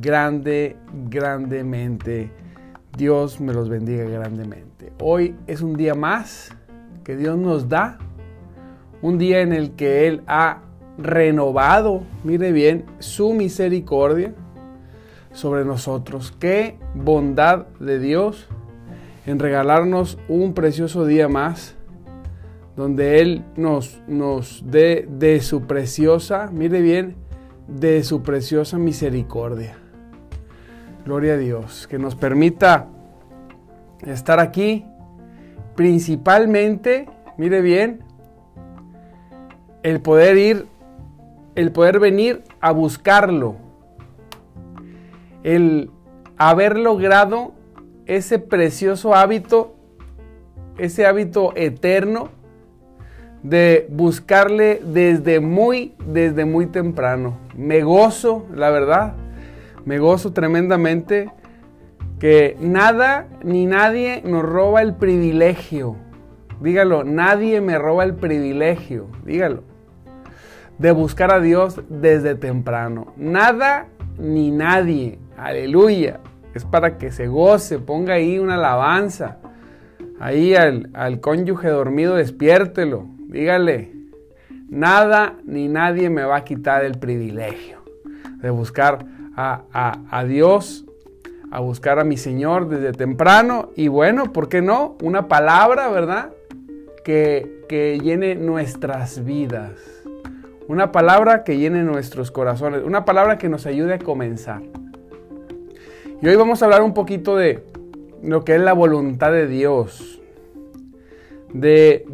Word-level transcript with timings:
grande, 0.00 0.76
grandemente. 1.08 2.30
Dios 2.96 3.40
me 3.40 3.52
los 3.52 3.68
bendiga 3.68 4.04
grandemente. 4.04 4.92
Hoy 5.00 5.34
es 5.46 5.60
un 5.60 5.76
día 5.76 5.94
más 5.94 6.54
que 7.04 7.16
Dios 7.16 7.38
nos 7.38 7.68
da, 7.68 7.98
un 9.02 9.18
día 9.18 9.40
en 9.40 9.52
el 9.52 9.72
que 9.72 10.08
Él 10.08 10.22
ha 10.26 10.62
renovado, 10.98 12.02
mire 12.24 12.52
bien, 12.52 12.84
su 12.98 13.32
misericordia 13.34 14.34
sobre 15.32 15.64
nosotros. 15.64 16.32
Qué 16.38 16.78
bondad 16.94 17.66
de 17.78 17.98
Dios 17.98 18.48
en 19.26 19.38
regalarnos 19.38 20.18
un 20.28 20.54
precioso 20.54 21.04
día 21.04 21.28
más, 21.28 21.74
donde 22.76 23.20
Él 23.20 23.44
nos, 23.56 24.00
nos 24.08 24.64
dé 24.66 25.06
de 25.08 25.40
su 25.40 25.66
preciosa, 25.66 26.50
mire 26.52 26.80
bien, 26.80 27.16
de 27.68 28.02
su 28.04 28.22
preciosa 28.22 28.78
misericordia. 28.78 29.76
Gloria 31.06 31.34
a 31.34 31.36
Dios, 31.36 31.86
que 31.86 32.00
nos 32.00 32.16
permita 32.16 32.88
estar 34.04 34.40
aquí, 34.40 34.84
principalmente, 35.76 37.08
mire 37.36 37.60
bien, 37.60 38.02
el 39.84 40.00
poder 40.00 40.36
ir, 40.36 40.66
el 41.54 41.70
poder 41.70 42.00
venir 42.00 42.42
a 42.60 42.72
buscarlo, 42.72 43.54
el 45.44 45.92
haber 46.38 46.76
logrado 46.76 47.52
ese 48.06 48.40
precioso 48.40 49.14
hábito, 49.14 49.76
ese 50.76 51.06
hábito 51.06 51.52
eterno 51.54 52.30
de 53.44 53.86
buscarle 53.90 54.82
desde 54.84 55.38
muy, 55.38 55.94
desde 56.04 56.44
muy 56.44 56.66
temprano. 56.66 57.38
Me 57.56 57.84
gozo, 57.84 58.44
la 58.52 58.70
verdad, 58.70 59.14
me 59.86 59.98
gozo 59.98 60.34
tremendamente 60.34 61.32
que 62.18 62.58
nada 62.60 63.26
ni 63.42 63.64
nadie 63.64 64.20
nos 64.22 64.42
roba 64.42 64.82
el 64.82 64.94
privilegio. 64.94 65.96
Dígalo, 66.60 67.04
nadie 67.04 67.62
me 67.62 67.78
roba 67.78 68.04
el 68.04 68.14
privilegio, 68.14 69.08
dígalo, 69.24 69.62
de 70.78 70.92
buscar 70.92 71.32
a 71.32 71.40
Dios 71.40 71.80
desde 71.88 72.34
temprano. 72.34 73.14
Nada 73.16 73.88
ni 74.18 74.50
nadie, 74.50 75.18
aleluya 75.38 76.20
es 76.56 76.64
para 76.64 76.96
que 76.96 77.12
se 77.12 77.26
goce, 77.26 77.78
ponga 77.78 78.14
ahí 78.14 78.38
una 78.38 78.54
alabanza. 78.54 79.36
Ahí 80.18 80.54
al, 80.54 81.20
cónyuge 81.20 81.68
dormido, 81.68 82.16
despiértelo. 82.16 83.06
Dígale, 83.28 83.92
nada 84.70 85.34
ni 85.44 85.68
nadie 85.68 86.08
me 86.08 86.24
va 86.24 86.36
a 86.36 86.44
quitar 86.44 86.82
el 86.84 86.98
privilegio 86.98 87.84
de 88.40 88.48
buscar 88.48 89.04
a, 89.36 90.24
Dios, 90.26 90.86
a 91.50 91.60
buscar 91.60 91.98
a 91.98 92.04
mi 92.04 92.16
Señor 92.16 92.68
desde 92.68 92.92
temprano. 92.92 93.70
Y 93.76 93.88
bueno, 93.88 94.32
¿por 94.32 94.48
qué 94.48 94.62
no? 94.62 94.96
Una 95.02 95.28
palabra, 95.28 95.88
¿verdad? 95.88 96.30
Que, 97.04 97.64
que 97.68 98.00
llene 98.02 98.34
nuestras 98.34 99.24
vidas. 99.24 99.72
Una 100.68 100.90
palabra 100.90 101.44
que 101.44 101.58
llene 101.58 101.82
nuestros 101.82 102.30
corazones. 102.30 102.82
Una 102.84 103.04
palabra 103.04 103.38
que 103.38 103.48
nos 103.48 103.66
ayude 103.66 103.94
a 103.94 103.98
comenzar. 103.98 104.62
Y 106.20 106.26
hoy 106.26 106.36
vamos 106.36 106.62
a 106.62 106.64
hablar 106.64 106.82
un 106.82 106.94
poquito 106.94 107.36
de 107.36 107.62
lo 108.22 108.44
que 108.44 108.54
es 108.54 108.60
la 108.60 108.72
voluntad 108.72 109.32
de 109.32 109.46
Dios. 109.46 110.20
De, 111.52 112.04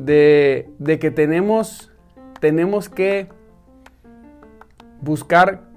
que 1.00 1.10
tenemos, 1.10 1.90
tenemos 2.40 2.88
que 2.88 3.28
buscar 5.00 5.71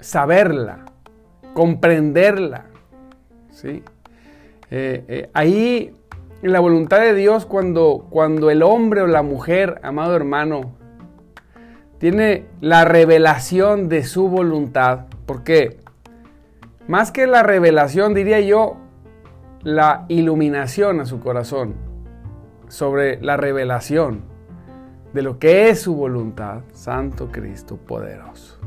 saberla, 0.00 0.84
comprenderla. 1.54 2.66
¿sí? 3.50 3.82
Eh, 4.70 5.04
eh, 5.08 5.30
ahí, 5.32 5.94
en 6.42 6.52
la 6.52 6.60
voluntad 6.60 7.00
de 7.00 7.14
Dios, 7.14 7.46
cuando, 7.46 8.06
cuando 8.10 8.50
el 8.50 8.62
hombre 8.62 9.02
o 9.02 9.06
la 9.06 9.22
mujer, 9.22 9.80
amado 9.82 10.14
hermano, 10.14 10.72
tiene 11.98 12.46
la 12.60 12.84
revelación 12.84 13.88
de 13.88 14.04
su 14.04 14.28
voluntad, 14.28 15.06
¿por 15.26 15.42
qué? 15.42 15.78
Más 16.86 17.10
que 17.10 17.26
la 17.26 17.42
revelación, 17.42 18.14
diría 18.14 18.40
yo, 18.40 18.76
la 19.62 20.06
iluminación 20.08 21.00
a 21.00 21.06
su 21.06 21.18
corazón 21.18 21.74
sobre 22.68 23.20
la 23.20 23.36
revelación 23.36 24.22
de 25.12 25.22
lo 25.22 25.38
que 25.38 25.70
es 25.70 25.80
su 25.80 25.96
voluntad, 25.96 26.60
Santo 26.72 27.28
Cristo 27.32 27.76
poderoso. 27.76 28.58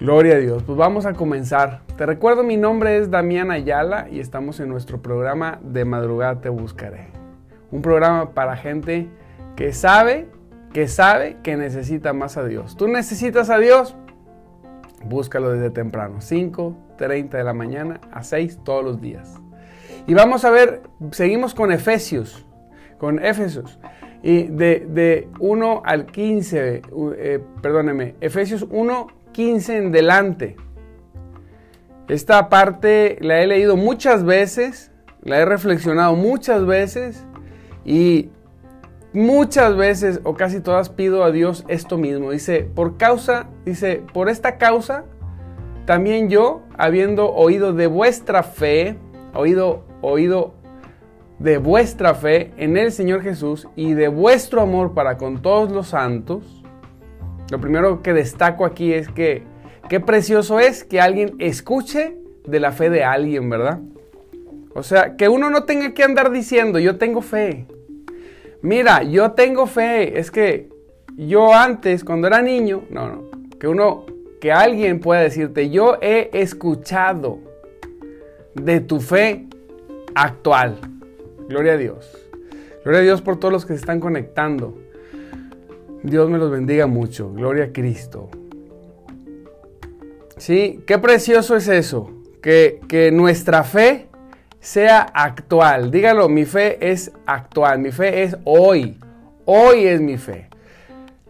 Gloria 0.00 0.34
a 0.34 0.38
Dios. 0.38 0.64
Pues 0.64 0.76
vamos 0.76 1.06
a 1.06 1.12
comenzar. 1.12 1.82
Te 1.96 2.04
recuerdo, 2.04 2.42
mi 2.42 2.56
nombre 2.56 2.98
es 2.98 3.10
Damián 3.10 3.52
Ayala 3.52 4.08
y 4.10 4.18
estamos 4.18 4.58
en 4.58 4.68
nuestro 4.68 5.00
programa 5.00 5.60
De 5.62 5.84
Madrugada 5.84 6.40
Te 6.40 6.48
Buscaré. 6.48 7.06
Un 7.70 7.80
programa 7.80 8.30
para 8.32 8.56
gente 8.56 9.08
que 9.54 9.72
sabe, 9.72 10.26
que 10.72 10.88
sabe 10.88 11.36
que 11.44 11.56
necesita 11.56 12.12
más 12.12 12.36
a 12.36 12.44
Dios. 12.44 12.76
¿Tú 12.76 12.88
necesitas 12.88 13.50
a 13.50 13.58
Dios? 13.58 13.94
Búscalo 15.04 15.52
desde 15.52 15.70
temprano, 15.70 16.16
5.30 16.16 17.28
de 17.28 17.44
la 17.44 17.52
mañana 17.52 18.00
a 18.10 18.24
6 18.24 18.60
todos 18.64 18.84
los 18.84 19.00
días. 19.00 19.40
Y 20.08 20.14
vamos 20.14 20.44
a 20.44 20.50
ver, 20.50 20.82
seguimos 21.12 21.54
con 21.54 21.70
Efesios, 21.70 22.44
con 22.98 23.24
Efesios. 23.24 23.78
Y 24.24 24.48
de, 24.48 25.28
1 25.38 25.82
al 25.84 26.06
15, 26.06 26.82
eh, 27.16 27.40
perdóneme, 27.62 28.16
Efesios 28.20 28.66
1, 28.68 29.23
15 29.34 29.76
en 29.76 29.92
delante. 29.92 30.56
Esta 32.08 32.48
parte 32.48 33.18
la 33.20 33.42
he 33.42 33.46
leído 33.46 33.76
muchas 33.76 34.24
veces, 34.24 34.90
la 35.22 35.38
he 35.38 35.44
reflexionado 35.44 36.16
muchas 36.16 36.64
veces 36.64 37.26
y 37.84 38.30
muchas 39.12 39.76
veces 39.76 40.20
o 40.24 40.34
casi 40.34 40.60
todas 40.60 40.88
pido 40.88 41.24
a 41.24 41.30
Dios 41.30 41.64
esto 41.68 41.98
mismo. 41.98 42.30
Dice, 42.30 42.68
por 42.74 42.96
causa, 42.96 43.48
dice, 43.66 44.02
por 44.12 44.30
esta 44.30 44.56
causa, 44.56 45.04
también 45.86 46.30
yo, 46.30 46.62
habiendo 46.78 47.32
oído 47.32 47.72
de 47.74 47.86
vuestra 47.86 48.42
fe, 48.42 48.96
oído, 49.34 49.84
oído 50.00 50.54
de 51.38 51.58
vuestra 51.58 52.14
fe 52.14 52.52
en 52.56 52.76
el 52.76 52.92
Señor 52.92 53.22
Jesús 53.22 53.68
y 53.76 53.94
de 53.94 54.08
vuestro 54.08 54.62
amor 54.62 54.94
para 54.94 55.18
con 55.18 55.42
todos 55.42 55.70
los 55.70 55.88
santos, 55.88 56.63
lo 57.50 57.60
primero 57.60 58.02
que 58.02 58.12
destaco 58.12 58.64
aquí 58.64 58.92
es 58.92 59.08
que 59.08 59.42
qué 59.88 60.00
precioso 60.00 60.60
es 60.60 60.84
que 60.84 61.00
alguien 61.00 61.34
escuche 61.38 62.16
de 62.46 62.60
la 62.60 62.72
fe 62.72 62.90
de 62.90 63.04
alguien, 63.04 63.48
¿verdad? 63.48 63.80
O 64.74 64.82
sea, 64.82 65.16
que 65.16 65.28
uno 65.28 65.50
no 65.50 65.64
tenga 65.64 65.94
que 65.94 66.02
andar 66.02 66.30
diciendo, 66.30 66.78
yo 66.78 66.98
tengo 66.98 67.22
fe, 67.22 67.66
Mira, 68.64 69.02
yo 69.02 69.32
tengo 69.32 69.66
fe. 69.66 70.18
Es 70.18 70.30
que 70.30 70.70
yo 71.18 71.52
antes, 71.52 72.02
cuando 72.02 72.28
era 72.28 72.40
niño, 72.40 72.84
no, 72.88 73.08
no, 73.08 73.24
que 73.60 73.68
uno, 73.68 74.06
que 74.40 74.52
alguien 74.52 75.00
pueda 75.00 75.20
decirte, 75.20 75.68
yo 75.68 75.98
he 76.00 76.30
escuchado 76.32 77.40
de 78.54 78.80
tu 78.80 79.00
fe 79.00 79.44
actual. 80.14 80.78
Gloria 81.46 81.74
a 81.74 81.76
Dios. 81.76 82.26
Gloria 82.84 83.00
a 83.00 83.04
Dios 83.04 83.20
por 83.20 83.38
todos 83.38 83.52
los 83.52 83.66
que 83.66 83.74
se 83.74 83.80
están 83.80 84.00
conectando. 84.00 84.78
Dios 86.04 86.28
me 86.28 86.36
los 86.36 86.50
bendiga 86.50 86.86
mucho. 86.86 87.32
Gloria 87.32 87.64
a 87.64 87.72
Cristo. 87.72 88.28
Sí, 90.36 90.84
qué 90.86 90.98
precioso 90.98 91.56
es 91.56 91.66
eso. 91.66 92.10
Que, 92.42 92.80
que 92.88 93.10
nuestra 93.10 93.64
fe 93.64 94.08
sea 94.60 95.00
actual. 95.00 95.90
Dígalo, 95.90 96.28
mi 96.28 96.44
fe 96.44 96.90
es 96.90 97.10
actual, 97.24 97.78
mi 97.78 97.90
fe 97.90 98.22
es 98.22 98.36
hoy. 98.44 99.00
Hoy 99.46 99.86
es 99.86 100.02
mi 100.02 100.18
fe. 100.18 100.50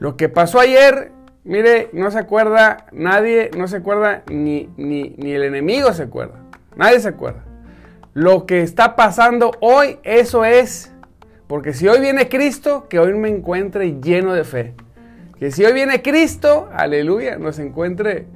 Lo 0.01 0.17
que 0.17 0.29
pasó 0.29 0.59
ayer, 0.59 1.13
mire, 1.45 1.89
no 1.93 2.11
se 2.11 2.19
acuerda 2.19 2.87
nadie, 2.91 3.53
no 3.57 3.69
se 3.69 3.77
acuerda 3.77 4.25
ni, 4.29 4.69
ni, 4.77 5.15
ni 5.19 5.33
el 5.33 5.45
enemigo 5.45 5.93
se 5.93 6.03
acuerda. 6.03 6.41
Nadie 6.75 6.99
se 6.99 7.09
acuerda. 7.09 7.45
Lo 8.13 8.45
que 8.45 8.63
está 8.63 8.97
pasando 8.97 9.53
hoy, 9.61 9.99
eso 10.03 10.45
es. 10.45 10.94
Porque 11.47 11.73
si 11.73 11.89
hoy 11.89 12.01
viene 12.01 12.29
Cristo, 12.29 12.87
que 12.89 12.99
hoy 12.99 13.13
me 13.15 13.29
encuentre 13.29 14.01
lleno 14.01 14.33
de 14.33 14.45
fe. 14.45 14.75
Que 15.39 15.51
si 15.51 15.65
hoy 15.65 15.73
viene 15.73 16.03
Cristo, 16.03 16.69
aleluya, 16.73 17.37
nos 17.37 17.59
encuentre 17.59 18.27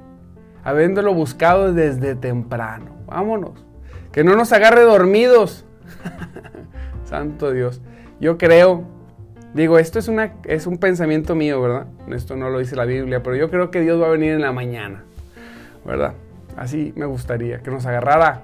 habiéndolo 0.63 1.13
buscado 1.13 1.73
desde 1.73 2.15
temprano. 2.15 2.91
Vámonos. 3.07 3.65
Que 4.11 4.23
no 4.23 4.35
nos 4.35 4.51
agarre 4.53 4.81
dormidos. 4.81 5.65
Santo 7.05 7.51
Dios. 7.51 7.81
Yo 8.19 8.37
creo, 8.37 8.83
digo, 9.53 9.79
esto 9.79 9.97
es, 9.97 10.07
un 10.67 10.77
pensamiento 10.77 11.35
mío, 11.35 11.61
¿verdad? 11.61 11.87
Esto 12.09 12.35
no 12.35 12.49
lo 12.49 12.59
dice 12.59 12.75
la 12.75 12.85
Biblia, 12.85 13.23
pero 13.23 13.35
yo 13.35 13.49
creo 13.49 13.71
que 13.71 13.81
Dios 13.81 14.01
va 14.01 14.07
a 14.07 14.11
venir 14.11 14.33
en 14.33 14.41
la 14.41 14.51
mañana, 14.51 15.03
¿verdad? 15.85 16.13
Así 16.57 16.93
me 16.95 17.05
gustaría, 17.05 17.59
que 17.59 17.71
nos 17.71 17.85
agarrara 17.85 18.43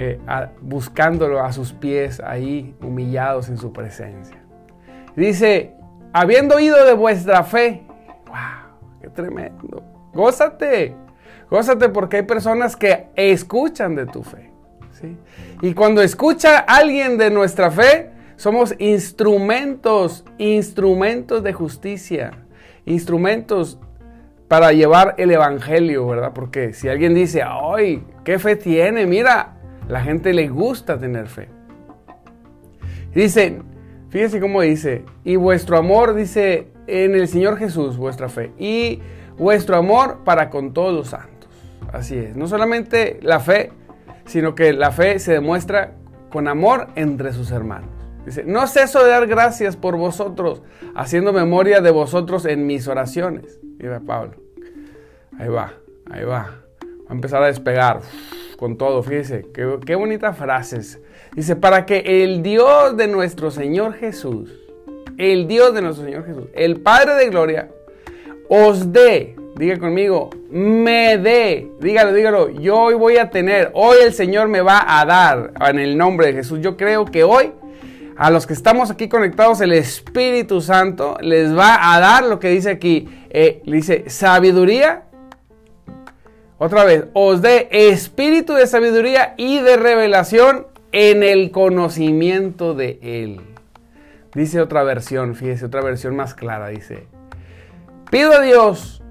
eh, 0.00 0.20
buscándolo 0.60 1.44
a 1.44 1.52
sus 1.52 1.72
pies 1.72 2.20
ahí, 2.20 2.72
humillados 2.80 3.48
en 3.48 3.58
su 3.58 3.72
presencia. 3.72 4.38
Dice, 5.16 5.74
habiendo 6.12 6.54
oído 6.54 6.84
de 6.84 6.92
vuestra 6.92 7.42
fe, 7.42 7.82
wow, 8.28 8.78
qué 9.02 9.08
tremendo. 9.08 9.82
Gózate, 10.14 10.94
gózate 11.50 11.88
porque 11.88 12.18
hay 12.18 12.22
personas 12.22 12.76
que 12.76 13.08
escuchan 13.16 13.96
de 13.96 14.06
tu 14.06 14.22
fe. 14.22 14.52
¿sí? 14.92 15.18
Y 15.62 15.74
cuando 15.74 16.00
escucha 16.00 16.58
alguien 16.58 17.18
de 17.18 17.30
nuestra 17.30 17.68
fe, 17.72 18.12
somos 18.36 18.76
instrumentos, 18.78 20.24
instrumentos 20.38 21.42
de 21.42 21.52
justicia, 21.52 22.44
instrumentos 22.86 23.80
para 24.46 24.70
llevar 24.70 25.16
el 25.18 25.32
evangelio, 25.32 26.06
¿verdad? 26.06 26.30
Porque 26.32 26.72
si 26.72 26.88
alguien 26.88 27.14
dice, 27.14 27.42
¡ay, 27.44 28.04
qué 28.22 28.38
fe 28.38 28.54
tiene! 28.54 29.04
Mira, 29.06 29.57
la 29.88 30.02
gente 30.02 30.32
le 30.32 30.48
gusta 30.48 30.98
tener 30.98 31.26
fe. 31.28 31.48
Dice, 33.14 33.60
fíjese 34.10 34.40
cómo 34.40 34.60
dice, 34.60 35.04
y 35.24 35.36
vuestro 35.36 35.78
amor, 35.78 36.14
dice, 36.14 36.68
en 36.86 37.14
el 37.14 37.26
Señor 37.26 37.58
Jesús, 37.58 37.96
vuestra 37.96 38.28
fe, 38.28 38.52
y 38.58 39.00
vuestro 39.38 39.76
amor 39.76 40.18
para 40.24 40.50
con 40.50 40.72
todos 40.72 40.94
los 40.94 41.08
santos. 41.08 41.48
Así 41.92 42.16
es, 42.16 42.36
no 42.36 42.46
solamente 42.46 43.18
la 43.22 43.40
fe, 43.40 43.72
sino 44.26 44.54
que 44.54 44.72
la 44.74 44.92
fe 44.92 45.18
se 45.18 45.32
demuestra 45.32 45.94
con 46.30 46.48
amor 46.48 46.88
entre 46.94 47.32
sus 47.32 47.50
hermanos. 47.50 47.88
Dice, 48.26 48.44
no 48.44 48.66
ceso 48.66 49.02
de 49.02 49.10
dar 49.10 49.26
gracias 49.26 49.76
por 49.76 49.96
vosotros, 49.96 50.62
haciendo 50.94 51.32
memoria 51.32 51.80
de 51.80 51.90
vosotros 51.90 52.44
en 52.44 52.66
mis 52.66 52.86
oraciones. 52.88 53.58
Mira 53.78 54.00
Pablo. 54.00 54.34
Ahí 55.38 55.48
va, 55.48 55.72
ahí 56.10 56.24
va. 56.24 56.50
Va 56.82 57.10
a 57.10 57.14
empezar 57.14 57.42
a 57.42 57.46
despegar 57.46 58.00
con 58.58 58.76
todo. 58.76 59.02
Fíjese, 59.02 59.46
qué, 59.54 59.78
qué 59.86 59.94
bonitas 59.94 60.36
frases. 60.36 60.98
Dice, 61.34 61.56
para 61.56 61.86
que 61.86 62.24
el 62.24 62.42
Dios 62.42 62.96
de 62.96 63.06
nuestro 63.06 63.50
Señor 63.50 63.94
Jesús, 63.94 64.50
el 65.16 65.46
Dios 65.46 65.72
de 65.74 65.80
nuestro 65.80 66.04
Señor 66.04 66.26
Jesús, 66.26 66.44
el 66.52 66.80
Padre 66.80 67.14
de 67.14 67.28
Gloria, 67.30 67.68
os 68.48 68.92
dé, 68.92 69.36
diga 69.56 69.78
conmigo, 69.78 70.30
me 70.50 71.18
dé, 71.18 71.70
dígalo, 71.80 72.12
dígalo, 72.12 72.50
yo 72.50 72.76
hoy 72.76 72.94
voy 72.94 73.16
a 73.18 73.30
tener, 73.30 73.70
hoy 73.74 73.98
el 74.02 74.12
Señor 74.12 74.48
me 74.48 74.60
va 74.60 74.84
a 74.86 75.04
dar 75.04 75.52
en 75.68 75.78
el 75.78 75.96
nombre 75.96 76.26
de 76.26 76.32
Jesús. 76.32 76.60
Yo 76.60 76.76
creo 76.76 77.04
que 77.04 77.24
hoy 77.24 77.52
a 78.16 78.30
los 78.30 78.48
que 78.48 78.54
estamos 78.54 78.90
aquí 78.90 79.08
conectados, 79.08 79.60
el 79.60 79.72
Espíritu 79.72 80.60
Santo 80.60 81.16
les 81.20 81.56
va 81.56 81.94
a 81.94 82.00
dar 82.00 82.24
lo 82.24 82.40
que 82.40 82.48
dice 82.48 82.70
aquí. 82.70 83.08
Eh, 83.30 83.62
dice 83.64 84.10
sabiduría. 84.10 85.04
Otra 86.58 86.84
vez, 86.84 87.04
os 87.12 87.40
dé 87.40 87.68
espíritu 87.70 88.54
de 88.54 88.66
sabiduría 88.66 89.34
y 89.36 89.60
de 89.60 89.76
revelación 89.76 90.66
en 90.90 91.22
el 91.22 91.52
conocimiento 91.52 92.74
de 92.74 92.98
Él. 93.00 93.40
Dice 94.34 94.60
otra 94.60 94.82
versión, 94.82 95.36
fíjese, 95.36 95.66
otra 95.66 95.82
versión 95.82 96.16
más 96.16 96.34
clara. 96.34 96.68
Dice, 96.68 97.06
pido 98.10 98.32
a 98.32 98.40
Dios, 98.40 99.02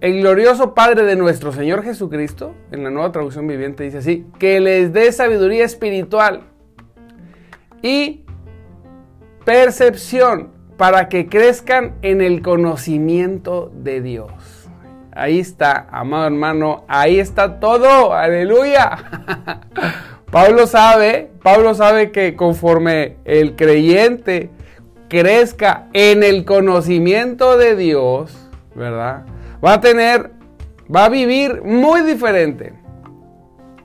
el 0.00 0.20
glorioso 0.20 0.74
Padre 0.74 1.04
de 1.04 1.16
nuestro 1.16 1.52
Señor 1.52 1.82
Jesucristo, 1.82 2.54
en 2.70 2.84
la 2.84 2.90
nueva 2.90 3.12
traducción 3.12 3.46
viviente 3.46 3.84
dice 3.84 3.98
así, 3.98 4.26
que 4.38 4.60
les 4.60 4.92
dé 4.92 5.12
sabiduría 5.12 5.64
espiritual 5.64 6.44
y 7.82 8.24
percepción 9.44 10.52
para 10.78 11.08
que 11.10 11.28
crezcan 11.28 11.96
en 12.02 12.22
el 12.22 12.40
conocimiento 12.40 13.70
de 13.74 14.00
Dios. 14.00 14.53
Ahí 15.16 15.38
está, 15.38 15.86
amado 15.92 16.26
hermano, 16.26 16.84
ahí 16.88 17.20
está 17.20 17.60
todo, 17.60 18.12
aleluya. 18.12 18.98
Pablo 20.32 20.66
sabe, 20.66 21.30
Pablo 21.42 21.74
sabe 21.74 22.10
que 22.10 22.34
conforme 22.34 23.16
el 23.24 23.54
creyente 23.54 24.50
crezca 25.08 25.86
en 25.92 26.24
el 26.24 26.44
conocimiento 26.44 27.56
de 27.56 27.76
Dios, 27.76 28.50
¿verdad? 28.74 29.24
Va 29.64 29.74
a 29.74 29.80
tener, 29.80 30.32
va 30.94 31.04
a 31.04 31.08
vivir 31.08 31.62
muy 31.62 32.02
diferente. 32.02 32.72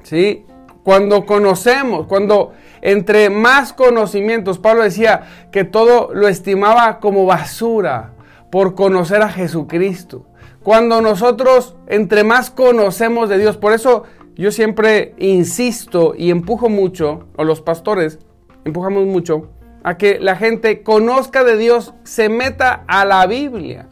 ¿Sí? 0.02 0.48
Cuando 0.84 1.28
conocemos, 1.28 2.08
cuando 2.08 2.54
entre 2.82 3.30
más 3.30 3.74
conocimientos, 3.74 4.58
Pablo 4.58 4.84
decía 4.84 5.50
que 5.52 5.64
todo 5.64 6.12
lo 6.14 6.28
estimaba 6.28 7.00
como 7.00 7.28
basura 7.28 8.14
por 8.50 8.74
conocer 8.74 9.22
a 9.22 9.30
Jesucristo. 9.30 10.26
Cuando 10.70 11.02
nosotros 11.02 11.76
entre 11.88 12.24
más 12.24 12.52
conocemos 12.52 13.28
de 13.28 13.40
Dios, 13.40 13.58
por 13.58 13.74
eso 13.74 14.04
yo 14.36 14.52
siempre 14.52 15.16
insisto 15.18 16.14
y 16.16 16.30
empujo 16.30 16.70
mucho, 16.70 17.26
o 17.38 17.44
los 17.44 17.60
pastores 17.60 18.20
empujamos 18.66 19.08
mucho, 19.08 19.50
a 19.82 19.98
que 19.98 20.20
la 20.20 20.36
gente 20.36 20.84
conozca 20.84 21.44
de 21.44 21.58
Dios, 21.58 21.96
se 22.04 22.30
meta 22.30 22.84
a 22.88 23.04
la 23.04 23.26
Biblia. 23.26 23.88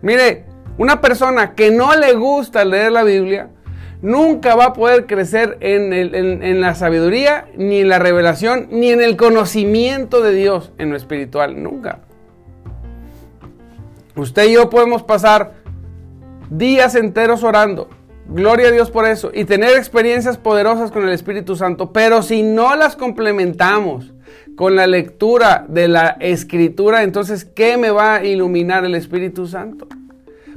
Mire, 0.00 0.46
una 0.78 1.02
persona 1.02 1.54
que 1.54 1.70
no 1.70 1.94
le 1.94 2.14
gusta 2.14 2.64
leer 2.64 2.90
la 2.92 3.02
Biblia, 3.02 3.50
nunca 4.00 4.54
va 4.54 4.68
a 4.68 4.72
poder 4.72 5.04
crecer 5.04 5.58
en, 5.60 6.58
la 6.62 6.74
sabiduría, 6.74 7.48
ni 7.54 7.80
en 7.80 7.90
la 7.90 7.98
revelación, 7.98 8.68
ni 8.70 8.92
en 8.92 9.02
el 9.02 9.18
conocimiento 9.18 10.22
de 10.22 10.32
Dios 10.32 10.72
en 10.78 10.88
lo 10.88 10.96
espiritual. 10.96 11.62
Nunca. 11.62 11.98
Usted 14.16 14.48
y 14.48 14.52
yo 14.54 14.70
podemos 14.70 15.02
pasar 15.02 15.61
días 16.58 16.94
enteros 16.94 17.42
orando. 17.42 17.88
Gloria 18.26 18.68
a 18.68 18.70
Dios 18.70 18.90
por 18.90 19.06
eso. 19.06 19.30
Y 19.34 19.44
tener 19.44 19.76
experiencias 19.76 20.38
poderosas 20.38 20.90
con 20.90 21.02
el 21.02 21.10
Espíritu 21.10 21.56
Santo. 21.56 21.92
Pero 21.92 22.22
si 22.22 22.42
no 22.42 22.76
las 22.76 22.96
complementamos 22.96 24.12
con 24.56 24.76
la 24.76 24.86
lectura 24.86 25.64
de 25.68 25.88
la 25.88 26.16
Escritura, 26.20 27.02
entonces, 27.02 27.44
¿qué 27.44 27.76
me 27.76 27.90
va 27.90 28.16
a 28.16 28.24
iluminar 28.24 28.84
el 28.84 28.94
Espíritu 28.94 29.46
Santo? 29.46 29.88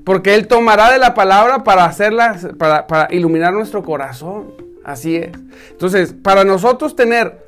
Porque 0.03 0.35
Él 0.35 0.47
tomará 0.47 0.91
de 0.91 0.99
la 0.99 1.13
palabra 1.15 1.63
para 1.63 1.85
hacerlas, 1.85 2.47
para, 2.59 2.85
para 2.85 3.13
iluminar 3.13 3.53
nuestro 3.53 3.83
corazón. 3.83 4.53
Así 4.83 5.15
es. 5.15 5.31
Entonces, 5.71 6.13
para 6.13 6.43
nosotros 6.43 6.95
tener 6.95 7.43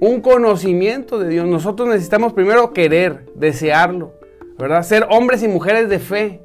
un 0.00 0.20
conocimiento 0.20 1.20
de 1.20 1.28
Dios, 1.28 1.46
nosotros 1.46 1.88
necesitamos 1.88 2.32
primero 2.32 2.72
querer, 2.72 3.26
desearlo, 3.36 4.12
¿verdad? 4.58 4.82
Ser 4.82 5.06
hombres 5.08 5.44
y 5.44 5.48
mujeres 5.48 5.88
de 5.88 6.00
fe. 6.00 6.40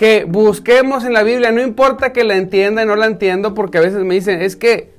Que 0.00 0.24
busquemos 0.24 1.04
en 1.04 1.12
la 1.12 1.22
Biblia, 1.22 1.52
no 1.52 1.60
importa 1.60 2.10
que 2.10 2.24
la 2.24 2.34
entienda 2.34 2.82
y 2.82 2.86
no 2.86 2.96
la 2.96 3.04
entiendo, 3.04 3.52
porque 3.52 3.76
a 3.76 3.82
veces 3.82 4.02
me 4.02 4.14
dicen, 4.14 4.40
es 4.40 4.56
que 4.56 4.94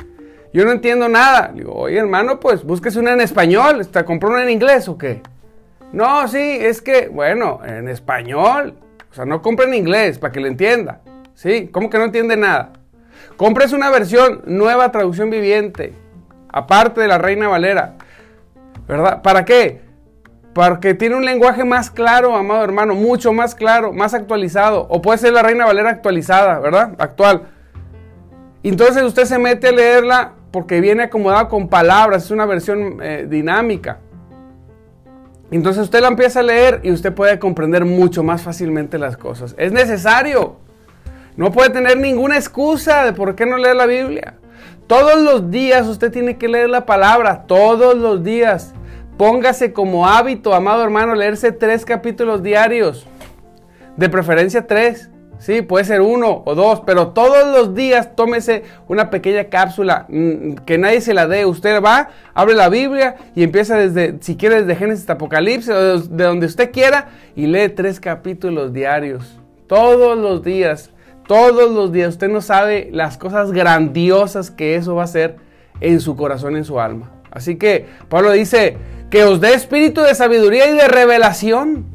yo 0.54 0.64
no 0.64 0.72
entiendo 0.72 1.10
nada. 1.10 1.52
Digo, 1.56 1.74
oye 1.74 1.98
hermano, 1.98 2.40
pues 2.40 2.64
búsquese 2.64 3.00
una 3.00 3.14
en 3.14 3.22
español, 3.22 3.88
¿te 3.88 4.06
compró 4.06 4.30
una 4.30 4.44
en 4.44 4.52
inglés 4.52 4.88
o 4.88 5.00
qué? 5.00 5.24
No, 5.92 6.28
sí, 6.28 6.38
es 6.38 6.84
que, 6.84 7.08
bueno, 7.08 7.62
en 7.66 7.90
español. 7.90 8.76
O 9.10 9.16
sea, 9.16 9.26
no 9.26 9.42
compre 9.42 9.66
en 9.66 9.74
inglés 9.74 10.20
para 10.20 10.32
que 10.32 10.40
le 10.40 10.50
entienda. 10.50 11.02
¿Sí? 11.34 11.70
¿Cómo 11.72 11.90
que 11.90 11.98
no 11.98 12.04
entiende 12.04 12.38
nada? 12.38 12.74
Compres 13.38 13.74
una 13.74 13.90
versión 13.90 14.44
nueva 14.46 14.92
traducción 14.92 15.32
viviente, 15.32 15.96
aparte 16.48 17.02
de 17.02 17.08
la 17.08 17.18
Reina 17.18 17.48
Valera. 17.48 17.96
¿Verdad? 18.88 19.24
¿Para 19.24 19.46
qué? 19.46 19.82
Porque 20.54 20.94
tiene 20.94 21.16
un 21.16 21.24
lenguaje 21.24 21.64
más 21.64 21.90
claro, 21.90 22.36
amado 22.36 22.64
hermano, 22.64 22.94
mucho 22.94 23.32
más 23.32 23.56
claro, 23.56 23.94
más 23.94 24.14
actualizado. 24.14 24.86
O 24.90 25.02
puede 25.02 25.18
ser 25.18 25.34
la 25.34 25.44
Reina 25.44 25.66
Valera 25.66 25.90
actualizada, 25.90 26.60
¿verdad? 26.60 26.94
Actual. 26.98 27.44
Entonces 28.64 29.04
usted 29.04 29.26
se 29.26 29.40
mete 29.40 29.70
a 29.70 29.72
leerla 29.72 30.34
porque 30.52 30.82
viene 30.82 31.04
acomodada 31.04 31.48
con 31.48 31.70
palabras, 31.70 32.26
es 32.26 32.32
una 32.32 32.46
versión 32.46 32.98
eh, 33.02 33.26
dinámica. 33.30 34.00
Entonces 35.52 35.84
usted 35.84 36.02
la 36.02 36.10
empieza 36.10 36.42
a 36.42 36.44
leer 36.44 36.80
y 36.84 36.92
usted 36.92 37.14
puede 37.14 37.40
comprender 37.40 37.86
mucho 37.86 38.24
más 38.24 38.42
fácilmente 38.42 38.98
las 38.98 39.18
cosas. 39.18 39.56
Es 39.58 39.72
necesario. 39.72 40.58
No 41.36 41.52
puede 41.52 41.70
tener 41.70 41.98
ninguna 41.98 42.38
excusa 42.38 43.06
de 43.06 43.14
por 43.14 43.36
qué 43.36 43.46
no 43.46 43.58
leer 43.58 43.76
la 43.76 43.86
Biblia. 43.86 44.36
Todos 44.88 45.22
los 45.22 45.50
días 45.50 45.88
usted 45.88 46.12
tiene 46.12 46.38
que 46.38 46.48
leer 46.48 46.70
la 46.70 46.86
palabra, 46.86 47.44
todos 47.48 47.96
los 47.96 48.24
días. 48.24 48.74
Póngase 49.22 49.72
como 49.72 50.08
hábito, 50.08 50.52
amado 50.52 50.82
hermano, 50.84 51.14
leerse 51.14 51.52
tres 51.52 51.86
capítulos 51.86 52.42
diarios. 52.42 53.06
De 53.96 54.10
preferencia 54.10 54.66
tres. 54.66 55.12
Sí, 55.38 55.62
puede 55.62 55.86
ser 55.86 56.02
uno 56.02 56.42
o 56.44 56.56
dos, 56.56 56.82
pero 56.88 57.10
todos 57.10 57.56
los 57.56 57.76
días 57.76 58.16
tómese 58.16 58.64
una 58.88 59.12
pequeña 59.12 59.44
cápsula, 59.44 60.08
mm, 60.10 60.54
que 60.66 60.80
nadie 60.80 61.02
se 61.02 61.14
la 61.14 61.28
dé. 61.28 61.46
Usted 61.46 61.84
va, 61.84 62.10
abre 62.34 62.56
la 62.56 62.68
Biblia 62.70 63.16
y 63.36 63.44
empieza 63.44 63.78
desde, 63.78 64.18
si 64.22 64.38
quiere, 64.38 64.64
desde 64.64 64.76
Génesis 64.76 65.02
hasta 65.02 65.14
Apocalipsis, 65.14 65.70
de 66.10 66.24
donde 66.24 66.48
usted 66.48 66.72
quiera, 66.72 67.10
y 67.36 67.46
lee 67.46 67.70
tres 67.70 68.00
capítulos 68.00 68.74
diarios. 68.74 69.40
Todos 69.68 70.18
los 70.18 70.42
días. 70.42 70.90
Todos 71.28 71.72
los 71.72 71.92
días. 71.92 72.10
Usted 72.10 72.30
no 72.30 72.42
sabe 72.42 72.90
las 72.92 73.20
cosas 73.20 73.52
grandiosas 73.52 74.50
que 74.50 74.74
eso 74.74 74.96
va 74.96 75.04
a 75.04 75.06
hacer 75.06 75.36
en 75.80 76.00
su 76.00 76.16
corazón, 76.16 76.58
en 76.58 76.64
su 76.64 76.80
alma. 76.80 77.12
Así 77.30 77.56
que 77.56 77.86
Pablo 78.10 78.32
dice 78.32 78.78
que 79.12 79.26
os 79.26 79.42
dé 79.42 79.54
espíritu 79.54 80.02
de 80.02 80.16
sabiduría 80.16 80.72
y 80.72 80.74
de 80.74 80.88
revelación 80.88 81.86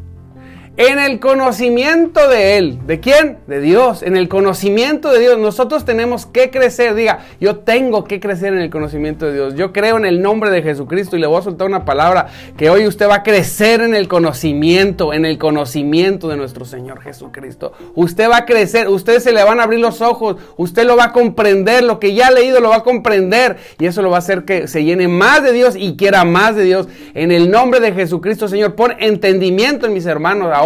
en 0.77 0.99
el 0.99 1.21
conocimiento 1.21 2.29
de 2.29 2.59
Él. 2.59 2.79
¿De 2.87 3.01
quién? 3.01 3.39
De 3.47 3.61
Dios. 3.61 4.03
En 4.03 4.17
el 4.17 4.29
conocimiento 4.29 5.11
de 5.11 5.21
Dios. 5.21 5.39
Nosotros 5.39 5.85
tenemos 5.85 6.27
que 6.27 6.51
crecer. 6.51 6.95
Diga, 6.95 7.21
yo 7.41 7.57
tengo 7.57 8.05
que 8.05 8.21
crecer 8.21 8.53
en 8.53 8.61
el 8.61 8.69
conocimiento 8.69 9.27
de 9.27 9.35
Dios. 9.35 9.55
Yo 9.55 9.73
creo 9.73 9.97
en 9.97 10.05
el 10.05 10.21
nombre 10.21 10.51
de 10.51 10.63
Jesucristo 10.63 11.17
y 11.17 11.21
le 11.21 11.27
voy 11.27 11.39
a 11.39 11.43
soltar 11.43 11.67
una 11.67 11.85
palabra 11.85 12.27
que 12.59 12.69
hoy 12.69 12.87
usted 12.87 13.09
va 13.09 13.17
a 13.17 13.23
crecer 13.23 13.81
en 13.81 13.95
el 13.95 14.07
conocimiento, 14.07 15.15
en 15.15 15.25
el 15.25 15.39
conocimiento 15.39 16.29
de 16.29 16.37
nuestro 16.37 16.67
Señor 16.67 17.01
Jesucristo. 17.01 17.73
Usted 17.95 18.29
va 18.29 18.39
a 18.39 18.45
crecer, 18.45 18.89
usted 18.89 19.21
se 19.21 19.33
le 19.33 19.43
van 19.45 19.61
a 19.61 19.63
abrir 19.63 19.81
los 19.81 20.03
ojos, 20.03 20.37
usted 20.59 20.85
lo 20.85 20.97
va 20.97 21.05
a 21.05 21.13
comprender, 21.13 21.85
lo 21.85 21.99
que 21.99 22.15
ya 22.15 22.29
ha 22.29 22.31
leído 22.31 22.61
lo 22.61 22.69
va 22.69 22.77
a 22.77 22.83
comprender 22.83 23.57
y 23.79 23.87
eso 23.87 24.03
lo 24.03 24.11
va 24.11 24.17
a 24.17 24.19
hacer 24.19 24.45
que 24.45 24.69
se 24.69 24.85
llene 24.85 25.09
más 25.09 25.43
de 25.43 25.53
Dios 25.53 25.75
y 25.77 25.97
quiera 25.97 26.25
más 26.25 26.55
de 26.55 26.65
Dios. 26.65 26.89
En 27.15 27.33
el 27.33 27.51
nombre 27.51 27.81
de 27.81 27.93
Jesucristo, 27.93 28.47
Señor, 28.47 28.75
pon 28.75 28.95
entendimiento 28.99 29.87
en 29.87 29.95
mis 29.95 30.05
hermanos 30.05 30.53
ahora. 30.53 30.66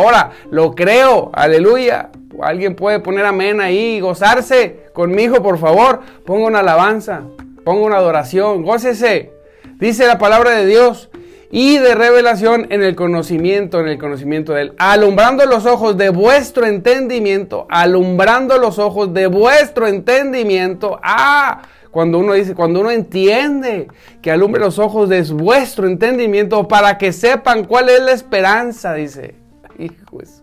Lo 0.50 0.74
creo. 0.74 1.30
Aleluya. 1.32 2.10
Alguien 2.42 2.74
puede 2.74 3.00
poner 3.00 3.26
amén 3.26 3.60
ahí 3.60 3.96
y 3.96 4.00
gozarse 4.00 4.84
conmigo, 4.92 5.42
por 5.42 5.58
favor. 5.58 6.00
Ponga 6.24 6.46
una 6.46 6.60
alabanza, 6.60 7.22
ponga 7.64 7.84
una 7.84 7.96
adoración, 7.96 8.62
gócese. 8.62 9.32
Dice 9.78 10.06
la 10.06 10.18
palabra 10.18 10.52
de 10.52 10.66
Dios 10.66 11.10
y 11.50 11.78
de 11.78 11.94
revelación 11.94 12.66
en 12.70 12.82
el 12.82 12.94
conocimiento, 12.94 13.80
en 13.80 13.88
el 13.88 13.98
conocimiento 13.98 14.52
de 14.52 14.62
Él, 14.62 14.72
alumbrando 14.78 15.44
los 15.46 15.66
ojos 15.66 15.96
de 15.96 16.10
vuestro 16.10 16.64
entendimiento, 16.64 17.66
alumbrando 17.68 18.56
los 18.58 18.78
ojos 18.78 19.12
de 19.12 19.26
vuestro 19.26 19.86
entendimiento. 19.86 20.98
Ah, 21.02 21.62
cuando 21.90 22.18
uno 22.18 22.34
dice, 22.34 22.54
cuando 22.54 22.80
uno 22.80 22.90
entiende 22.90 23.88
que 24.22 24.30
alumbre 24.30 24.60
los 24.60 24.78
ojos 24.78 25.08
de 25.08 25.22
vuestro 25.22 25.88
entendimiento 25.88 26.68
para 26.68 26.98
que 26.98 27.12
sepan 27.12 27.64
cuál 27.64 27.88
es 27.88 28.00
la 28.00 28.12
esperanza, 28.12 28.94
dice. 28.94 29.34
Hijos. 29.80 30.42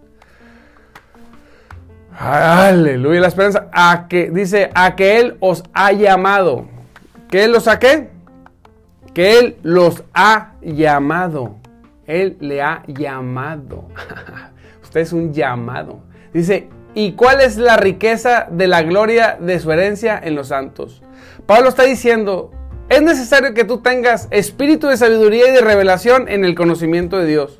Aleluya, 2.17 3.21
la 3.21 3.27
esperanza. 3.27 3.69
A 3.71 4.07
que, 4.07 4.31
dice, 4.31 4.71
a 4.73 4.95
que 4.95 5.19
Él 5.19 5.37
os 5.39 5.63
ha 5.73 5.91
llamado. 5.91 6.67
¿Que 7.29 7.43
Él 7.43 7.51
los 7.51 7.65
saque? 7.65 8.09
Que 9.13 9.39
Él 9.39 9.57
los 9.61 10.03
ha 10.13 10.53
llamado. 10.61 11.57
Él 12.07 12.37
le 12.39 12.61
ha 12.61 12.83
llamado. 12.87 13.89
Usted 14.83 15.01
es 15.01 15.13
un 15.13 15.33
llamado. 15.33 15.99
Dice, 16.33 16.69
¿y 16.95 17.11
cuál 17.11 17.41
es 17.41 17.57
la 17.57 17.77
riqueza 17.77 18.47
de 18.49 18.67
la 18.67 18.81
gloria 18.81 19.37
de 19.39 19.59
su 19.59 19.71
herencia 19.71 20.19
en 20.23 20.35
los 20.35 20.47
santos? 20.47 21.03
Pablo 21.45 21.69
está 21.69 21.83
diciendo, 21.83 22.51
es 22.89 23.01
necesario 23.01 23.53
que 23.53 23.65
tú 23.65 23.81
tengas 23.81 24.27
espíritu 24.31 24.87
de 24.87 24.97
sabiduría 24.97 25.49
y 25.49 25.51
de 25.51 25.61
revelación 25.61 26.29
en 26.29 26.45
el 26.45 26.55
conocimiento 26.55 27.17
de 27.17 27.27
Dios. 27.27 27.59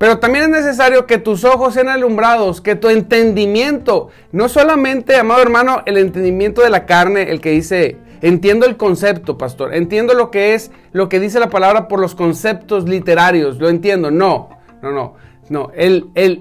Pero 0.00 0.18
también 0.18 0.44
es 0.44 0.64
necesario 0.64 1.04
que 1.04 1.18
tus 1.18 1.44
ojos 1.44 1.74
sean 1.74 1.90
alumbrados, 1.90 2.62
que 2.62 2.74
tu 2.74 2.88
entendimiento, 2.88 4.08
no 4.32 4.48
solamente, 4.48 5.14
amado 5.16 5.42
hermano, 5.42 5.82
el 5.84 5.98
entendimiento 5.98 6.62
de 6.62 6.70
la 6.70 6.86
carne, 6.86 7.30
el 7.30 7.42
que 7.42 7.50
dice, 7.50 7.98
entiendo 8.22 8.64
el 8.64 8.78
concepto, 8.78 9.36
pastor, 9.36 9.74
entiendo 9.74 10.14
lo 10.14 10.30
que 10.30 10.54
es, 10.54 10.70
lo 10.92 11.10
que 11.10 11.20
dice 11.20 11.38
la 11.38 11.50
palabra 11.50 11.86
por 11.86 12.00
los 12.00 12.14
conceptos 12.14 12.88
literarios, 12.88 13.58
lo 13.58 13.68
entiendo. 13.68 14.10
No, 14.10 14.48
no, 14.80 14.90
no. 14.90 15.16
No, 15.50 15.72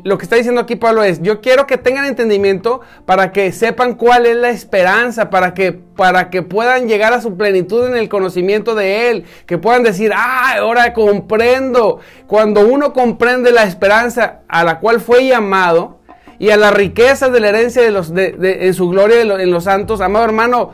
lo 0.03 0.17
que 0.19 0.23
está 0.23 0.35
diciendo 0.35 0.61
aquí 0.61 0.75
Pablo 0.75 1.01
es, 1.01 1.19
yo 1.23 1.41
quiero 1.41 1.65
que 1.65 1.79
tengan 1.79 2.05
entendimiento 2.05 2.81
para 3.07 3.31
que 3.31 3.51
sepan 3.51 3.95
cuál 3.95 4.27
es 4.27 4.35
la 4.35 4.51
esperanza, 4.51 5.31
para 5.31 5.55
que, 5.55 5.71
para 5.71 6.29
que 6.29 6.43
puedan 6.43 6.87
llegar 6.87 7.11
a 7.13 7.19
su 7.19 7.35
plenitud 7.35 7.87
en 7.87 7.97
el 7.97 8.07
conocimiento 8.07 8.75
de 8.75 9.09
Él, 9.09 9.25
que 9.47 9.57
puedan 9.57 9.81
decir, 9.81 10.11
ah, 10.15 10.57
ahora 10.59 10.93
comprendo. 10.93 11.99
Cuando 12.27 12.67
uno 12.67 12.93
comprende 12.93 13.51
la 13.51 13.63
esperanza 13.63 14.41
a 14.47 14.63
la 14.63 14.77
cual 14.77 15.01
fue 15.01 15.25
llamado 15.25 15.97
y 16.37 16.51
a 16.51 16.57
las 16.57 16.71
riquezas 16.71 17.31
de 17.31 17.39
la 17.39 17.49
herencia 17.49 17.81
de 17.81 17.89
los, 17.89 18.13
de, 18.13 18.35
en 18.67 18.75
su 18.75 18.89
gloria 18.89 19.21
en 19.21 19.49
los 19.49 19.63
santos, 19.63 20.01
amado 20.01 20.23
hermano, 20.23 20.69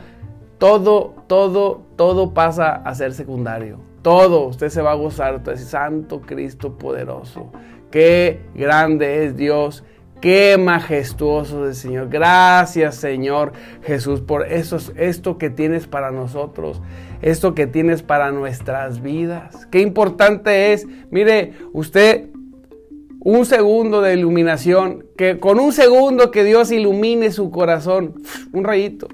todo, 0.58 1.14
todo, 1.26 1.86
todo 1.96 2.34
pasa 2.34 2.82
a 2.84 2.94
ser 2.94 3.14
secundario. 3.14 3.80
Todo, 4.02 4.46
usted 4.46 4.68
se 4.68 4.82
va 4.82 4.92
a 4.92 4.94
gozar, 4.94 5.36
usted 5.36 5.56
Santo 5.56 6.20
Cristo 6.20 6.76
poderoso. 6.76 7.50
Qué 7.96 8.40
grande 8.54 9.24
es 9.24 9.38
Dios. 9.38 9.82
Qué 10.20 10.58
majestuoso 10.58 11.64
es 11.64 11.68
el 11.70 11.74
Señor. 11.76 12.10
Gracias 12.10 12.96
Señor 12.96 13.54
Jesús 13.84 14.20
por 14.20 14.46
eso, 14.52 14.76
esto 14.96 15.38
que 15.38 15.48
tienes 15.48 15.86
para 15.86 16.10
nosotros, 16.10 16.82
esto 17.22 17.54
que 17.54 17.66
tienes 17.66 18.02
para 18.02 18.32
nuestras 18.32 19.00
vidas. 19.00 19.66
Qué 19.70 19.80
importante 19.80 20.74
es, 20.74 20.86
mire, 21.10 21.54
usted 21.72 22.26
un 23.20 23.46
segundo 23.46 24.02
de 24.02 24.12
iluminación, 24.12 25.06
que 25.16 25.38
con 25.38 25.58
un 25.58 25.72
segundo 25.72 26.30
que 26.30 26.44
Dios 26.44 26.70
ilumine 26.72 27.32
su 27.32 27.50
corazón, 27.50 28.22
un 28.52 28.64
rayito, 28.64 29.08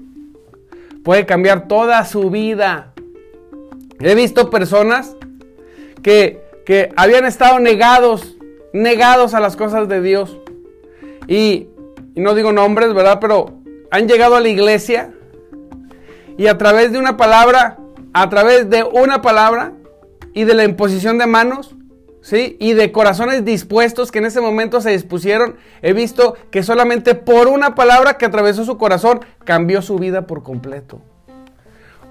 puede 1.05 1.25
cambiar 1.25 1.69
toda 1.69 2.03
su 2.03 2.29
vida. 2.29 2.91
He 4.01 4.13
visto 4.13 4.49
personas 4.49 5.15
que, 6.01 6.41
que 6.65 6.91
habían 6.97 7.23
estado 7.23 7.61
negados 7.61 8.35
negados 8.73 9.33
a 9.33 9.39
las 9.39 9.55
cosas 9.55 9.87
de 9.87 10.01
Dios. 10.01 10.37
Y, 11.27 11.69
no 12.15 12.35
digo 12.35 12.51
nombres, 12.51 12.93
¿verdad? 12.93 13.19
Pero 13.21 13.53
han 13.91 14.07
llegado 14.07 14.35
a 14.35 14.41
la 14.41 14.49
iglesia 14.49 15.13
y 16.37 16.47
a 16.47 16.57
través 16.57 16.91
de 16.91 16.99
una 16.99 17.15
palabra, 17.15 17.77
a 18.13 18.29
través 18.29 18.69
de 18.69 18.83
una 18.83 19.21
palabra 19.21 19.73
y 20.33 20.43
de 20.43 20.55
la 20.55 20.63
imposición 20.63 21.17
de 21.19 21.27
manos, 21.27 21.75
¿sí? 22.21 22.57
Y 22.59 22.73
de 22.73 22.91
corazones 22.91 23.45
dispuestos 23.45 24.11
que 24.11 24.19
en 24.19 24.25
ese 24.25 24.41
momento 24.41 24.81
se 24.81 24.89
dispusieron, 24.89 25.55
he 25.81 25.93
visto 25.93 26.35
que 26.51 26.63
solamente 26.63 27.15
por 27.15 27.47
una 27.47 27.75
palabra 27.75 28.17
que 28.17 28.25
atravesó 28.25 28.65
su 28.65 28.77
corazón 28.77 29.21
cambió 29.45 29.81
su 29.81 29.97
vida 29.97 30.27
por 30.27 30.43
completo. 30.43 31.01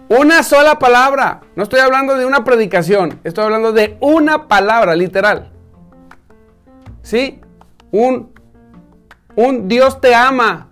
Una 0.08 0.42
sola 0.42 0.78
palabra. 0.78 1.40
No 1.56 1.62
estoy 1.62 1.80
hablando 1.80 2.16
de 2.16 2.26
una 2.26 2.44
predicación, 2.44 3.20
estoy 3.24 3.44
hablando 3.44 3.72
de 3.72 3.96
una 4.00 4.46
palabra, 4.46 4.94
literal. 4.94 5.51
¿Sí? 7.02 7.40
Un, 7.90 8.32
un 9.36 9.68
Dios 9.68 10.00
te 10.00 10.14
ama 10.14 10.70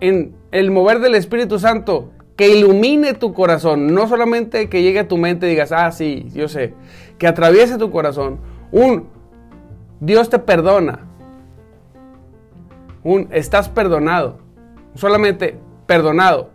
en 0.00 0.34
el 0.52 0.70
mover 0.70 1.00
del 1.00 1.14
Espíritu 1.14 1.58
Santo 1.58 2.12
que 2.36 2.56
ilumine 2.56 3.12
tu 3.12 3.34
corazón, 3.34 3.92
no 3.94 4.08
solamente 4.08 4.70
que 4.70 4.82
llegue 4.82 5.00
a 5.00 5.08
tu 5.08 5.18
mente 5.18 5.46
y 5.46 5.50
digas, 5.50 5.72
ah, 5.72 5.92
sí, 5.92 6.26
yo 6.32 6.48
sé, 6.48 6.72
que 7.18 7.26
atraviese 7.26 7.76
tu 7.76 7.90
corazón. 7.90 8.38
Un 8.72 9.08
Dios 10.00 10.30
te 10.30 10.38
perdona. 10.38 11.00
Un 13.02 13.28
estás 13.30 13.68
perdonado. 13.68 14.38
Solamente 14.94 15.58
perdonado. 15.86 16.50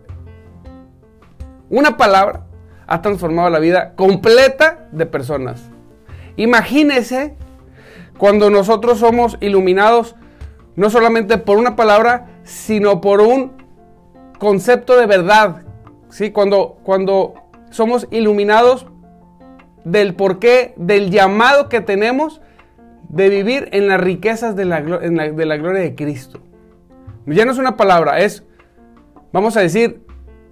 Una 1.70 1.98
palabra 1.98 2.46
ha 2.88 3.02
transformado 3.02 3.50
la 3.50 3.60
vida 3.60 3.94
completa 3.96 4.88
de 4.92 5.06
personas. 5.06 5.70
Imagínese 6.36 7.36
cuando 8.18 8.50
nosotros 8.50 9.00
somos 9.00 9.38
iluminados 9.42 10.16
no 10.76 10.90
solamente 10.90 11.38
por 11.38 11.58
una 11.58 11.76
palabra, 11.76 12.28
sino 12.44 13.02
por 13.02 13.22
un 13.22 13.54
concepto 14.40 14.98
de 14.98 15.06
verdad. 15.06 15.64
¿sí? 16.10 16.32
Cuando, 16.32 16.78
cuando 16.84 17.34
somos 17.70 18.08
iluminados 18.12 18.88
del 19.84 20.16
porqué, 20.16 20.74
del 20.78 21.12
llamado 21.12 21.70
que 21.70 21.82
tenemos 21.82 22.42
de 23.10 23.30
vivir 23.30 23.70
en 23.72 23.88
las 23.88 24.02
riquezas 24.02 24.56
de 24.56 24.66
la, 24.66 24.82
de 24.82 25.46
la 25.46 25.58
gloria 25.58 25.82
de 25.82 25.96
Cristo. 25.96 26.40
Ya 27.28 27.46
no 27.46 27.52
es 27.52 27.58
una 27.58 27.78
palabra, 27.78 28.20
es, 28.20 28.44
vamos 29.32 29.56
a 29.58 29.62
decir, 29.62 30.04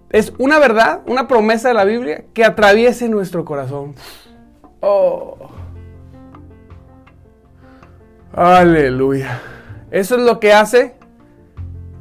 es 0.10 0.34
una 0.38 0.60
verdad, 0.60 1.02
una 1.08 1.28
promesa 1.28 1.68
de 1.68 1.74
la 1.74 1.84
Biblia 1.84 2.26
que 2.34 2.46
atraviese 2.46 3.10
nuestro 3.10 3.44
corazón. 3.46 3.96
Oh. 4.80 5.63
Aleluya. 8.36 9.42
Eso 9.92 10.16
es 10.16 10.24
lo 10.24 10.40
que 10.40 10.54
hace 10.54 10.96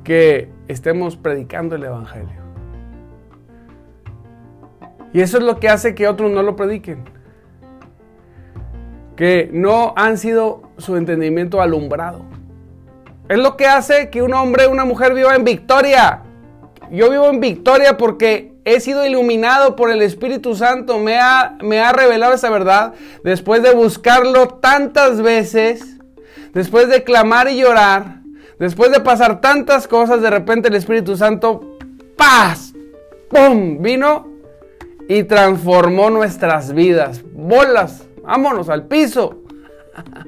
que 0.03 0.51
estemos 0.67 1.17
predicando 1.17 1.77
el 1.77 1.85
Evangelio. 1.85 2.41
Y 5.13 5.21
eso 5.21 5.37
es 5.37 5.45
lo 5.45 5.61
que 5.61 5.69
hace 5.69 5.95
que 5.95 6.09
otros 6.09 6.31
no 6.31 6.43
lo 6.43 6.57
prediquen. 6.57 7.05
Que 9.15 9.51
no 9.53 9.93
han 9.95 10.17
sido 10.17 10.63
su 10.79 10.97
entendimiento 10.97 11.61
alumbrado. 11.61 12.25
Es 13.29 13.39
lo 13.39 13.59
que 13.59 13.67
hace 13.67 14.09
que 14.09 14.23
un 14.23 14.33
hombre, 14.33 14.67
una 14.69 14.87
mujer 14.87 15.13
viva 15.13 15.35
en 15.35 15.45
victoria. 15.45 16.23
Yo 16.91 17.11
vivo 17.11 17.29
en 17.29 17.41
victoria 17.41 17.99
porque 17.99 18.55
he 18.65 18.81
sido 18.81 19.05
iluminado 19.05 19.77
por 19.77 19.91
el 19.91 20.01
Espíritu 20.01 20.55
Santo. 20.55 20.99
Me 20.99 21.19
ha, 21.19 21.59
me 21.63 21.81
ha 21.81 21.93
revelado 21.93 22.33
esa 22.33 22.49
verdad 22.49 22.95
después 23.23 23.63
de 23.63 23.75
buscarlo 23.75 24.49
tantas 24.49 25.21
veces 25.21 25.99
después 26.53 26.89
de 26.89 27.05
clamar 27.05 27.49
y 27.49 27.59
llorar, 27.59 28.23
Después 28.63 28.93
de 28.93 29.01
pasar 29.01 29.41
tantas 29.41 29.89
cosas, 29.89 30.23
de 30.23 30.31
repente 30.31 30.69
el 30.69 30.77
Espíritu 30.77 31.17
Santo, 31.17 31.79
¡paz! 32.17 32.73
¡Pum! 33.29 33.83
Vino 33.83 34.29
y 35.09 35.25
transformó 35.25 36.11
nuestras 36.11 36.73
vidas. 36.73 37.23
Bolas, 37.33 38.07
vámonos 38.23 38.69
al 38.69 38.87
piso. 38.87 39.43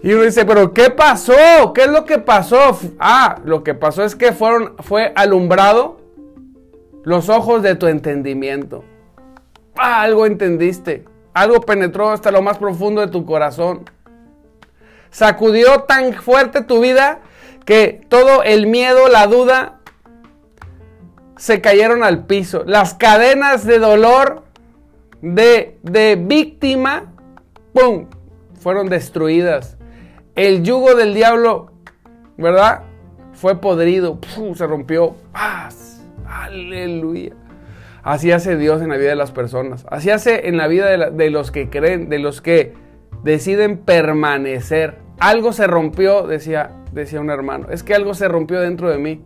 Y 0.00 0.12
uno 0.12 0.22
dice, 0.22 0.44
pero 0.44 0.72
¿qué 0.72 0.90
pasó? 0.90 1.72
¿Qué 1.74 1.82
es 1.82 1.90
lo 1.90 2.04
que 2.04 2.18
pasó? 2.18 2.78
Ah, 3.00 3.40
lo 3.44 3.64
que 3.64 3.74
pasó 3.74 4.04
es 4.04 4.14
que 4.14 4.30
fueron, 4.30 4.76
fue 4.78 5.12
alumbrado 5.16 6.00
los 7.02 7.28
ojos 7.28 7.64
de 7.64 7.74
tu 7.74 7.88
entendimiento. 7.88 8.84
Ah, 9.76 10.02
algo 10.02 10.24
entendiste. 10.24 11.04
Algo 11.34 11.62
penetró 11.62 12.10
hasta 12.10 12.30
lo 12.30 12.42
más 12.42 12.58
profundo 12.58 13.00
de 13.00 13.08
tu 13.08 13.26
corazón. 13.26 13.90
Sacudió 15.10 15.82
tan 15.82 16.12
fuerte 16.14 16.62
tu 16.62 16.80
vida 16.80 17.20
que 17.64 18.00
todo 18.08 18.42
el 18.42 18.66
miedo, 18.66 19.08
la 19.08 19.26
duda, 19.26 19.78
se 21.36 21.60
cayeron 21.60 22.02
al 22.02 22.26
piso. 22.26 22.64
Las 22.66 22.94
cadenas 22.94 23.64
de 23.64 23.78
dolor, 23.78 24.42
de, 25.22 25.78
de 25.82 26.16
víctima, 26.16 27.12
¡pum! 27.72 28.06
Fueron 28.60 28.88
destruidas. 28.88 29.76
El 30.34 30.62
yugo 30.62 30.94
del 30.94 31.14
diablo, 31.14 31.72
¿verdad? 32.36 32.82
Fue 33.32 33.60
podrido, 33.60 34.18
se 34.54 34.66
rompió. 34.66 35.14
¡Paz! 35.32 36.04
Aleluya. 36.26 37.34
Así 38.02 38.32
hace 38.32 38.56
Dios 38.56 38.82
en 38.82 38.88
la 38.88 38.96
vida 38.96 39.10
de 39.10 39.16
las 39.16 39.32
personas. 39.32 39.84
Así 39.90 40.10
hace 40.10 40.48
en 40.48 40.56
la 40.56 40.66
vida 40.66 40.86
de, 40.86 41.10
de 41.10 41.30
los 41.30 41.50
que 41.50 41.68
creen, 41.68 42.08
de 42.08 42.18
los 42.18 42.40
que 42.40 42.74
deciden 43.28 43.76
permanecer. 43.76 44.96
Algo 45.20 45.52
se 45.52 45.66
rompió, 45.66 46.26
decía, 46.26 46.70
decía 46.92 47.20
un 47.20 47.28
hermano. 47.28 47.66
Es 47.70 47.82
que 47.82 47.94
algo 47.94 48.14
se 48.14 48.26
rompió 48.26 48.58
dentro 48.58 48.88
de 48.88 48.96
mí. 48.96 49.22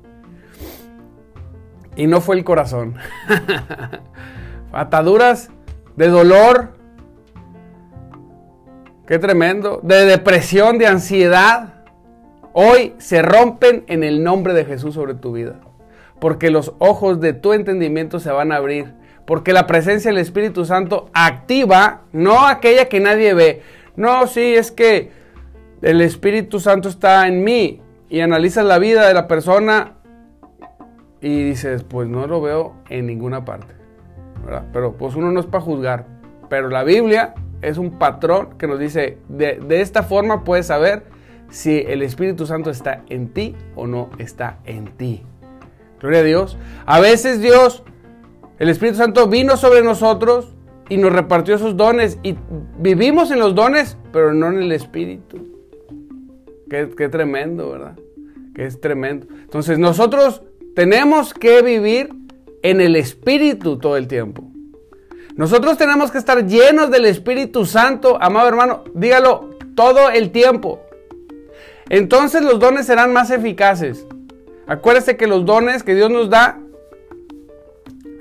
Y 1.95 2.09
no 2.09 2.21
fue 2.21 2.35
el 2.35 2.43
corazón. 2.43 2.97
Ataduras 4.73 5.51
de 5.95 6.09
dolor. 6.09 6.73
Qué 9.07 9.21
tremendo. 9.21 9.79
De 9.85 10.05
depresión, 10.05 10.79
de 10.79 10.89
ansiedad. 10.89 11.75
Hoy 12.55 12.95
se 12.99 13.23
rompen 13.23 13.85
en 13.87 14.03
el 14.03 14.25
nombre 14.25 14.53
de 14.53 14.65
Jesús 14.65 14.95
sobre 14.95 15.15
tu 15.15 15.33
vida. 15.33 15.61
Porque 16.19 16.51
los 16.51 16.75
ojos 16.79 17.21
de 17.21 17.35
tu 17.35 17.53
entendimiento 17.53 18.19
se 18.19 18.33
van 18.33 18.51
a 18.51 18.57
abrir. 18.57 18.95
Porque 19.27 19.53
la 19.53 19.69
presencia 19.69 20.11
del 20.11 20.19
Espíritu 20.19 20.65
Santo 20.65 21.09
activa, 21.15 22.03
no 22.11 22.49
aquella 22.49 22.87
que 22.87 22.99
nadie 22.99 23.33
ve. 23.35 23.63
No, 23.97 24.27
sí, 24.27 24.55
es 24.55 24.71
que 24.71 25.11
el 25.83 26.01
Espíritu 26.01 26.61
Santo 26.61 26.89
está 26.89 27.27
en 27.27 27.45
mí. 27.45 27.81
Y 28.09 28.21
analizas 28.21 28.65
la 28.65 28.79
vida 28.79 29.09
de 29.09 29.15
la 29.15 29.27
persona 29.27 29.95
y 31.21 31.45
dices, 31.45 31.83
pues 31.83 32.09
no 32.09 32.27
lo 32.27 32.43
veo 32.43 32.75
en 32.91 33.07
ninguna 33.07 33.45
parte. 33.45 33.75
Pero 34.73 34.93
pues 34.99 35.15
uno 35.15 35.31
no 35.33 35.41
es 35.41 35.47
para 35.47 35.65
juzgar. 35.65 36.07
Pero 36.51 36.69
la 36.69 36.85
Biblia 36.85 37.35
es 37.63 37.79
un 37.79 37.99
patrón 37.99 38.59
que 38.59 38.67
nos 38.67 38.79
dice, 38.79 39.19
de, 39.29 39.61
de 39.61 39.81
esta 39.81 40.03
forma 40.03 40.45
puedes 40.45 40.67
saber 40.67 41.05
si 41.49 41.79
el 41.79 42.03
Espíritu 42.03 42.47
Santo 42.47 42.71
está 42.71 43.03
en 43.09 43.29
ti 43.33 43.55
o 43.77 43.87
no 43.87 44.11
está 44.19 44.59
en 44.65 44.87
ti. 44.97 45.23
Gloria 46.01 46.21
a 46.21 46.25
Dios. 46.25 46.59
A 46.85 47.01
veces 47.01 47.41
Dios, 47.41 47.85
el 48.59 48.69
Espíritu 48.69 48.99
Santo 48.99 49.29
vino 49.29 49.57
sobre 49.57 49.83
nosotros 49.83 50.55
y 50.93 50.99
nos 50.99 51.11
repartió 51.11 51.57
sus 51.57 51.75
dones 51.75 52.19
y 52.23 52.37
vivimos 52.79 53.31
en 53.31 53.39
los 53.39 53.55
dones, 53.55 53.97
pero 54.13 54.35
no 54.35 54.49
en 54.49 54.59
el 54.59 54.73
Espíritu. 54.73 55.39
Qué, 56.69 57.09
tremendo, 57.09 57.71
¿verdad? 57.71 57.99
Que 58.55 58.67
es 58.67 58.79
tremendo. 58.79 59.27
Entonces 59.41 59.79
nosotros 59.79 60.43
tenemos 60.75 61.33
que 61.33 61.63
vivir 61.63 62.11
en 62.63 62.83
el 62.83 62.95
Espíritu 62.97 63.79
todo 63.79 63.97
el 63.97 64.07
tiempo. 64.07 64.45
Nosotros 65.35 65.79
tenemos 65.79 66.11
que 66.11 66.19
estar 66.19 66.47
llenos 66.47 66.91
del 66.91 67.07
Espíritu 67.07 67.65
Santo, 67.65 68.19
amado 68.21 68.49
hermano, 68.49 68.85
dígalo 68.93 69.49
todo 69.75 70.11
el 70.11 70.31
tiempo. 70.31 70.83
Entonces 71.89 72.43
los 72.43 72.61
dones 72.61 72.85
serán 72.85 73.15
más 73.15 73.31
eficaces. 73.31 74.07
Acuérdese 74.67 75.17
que 75.17 75.27
los 75.27 75.47
dones 75.47 75.85
que 75.85 75.95
Dios 75.95 76.11
nos 76.11 76.29
da, 76.29 76.61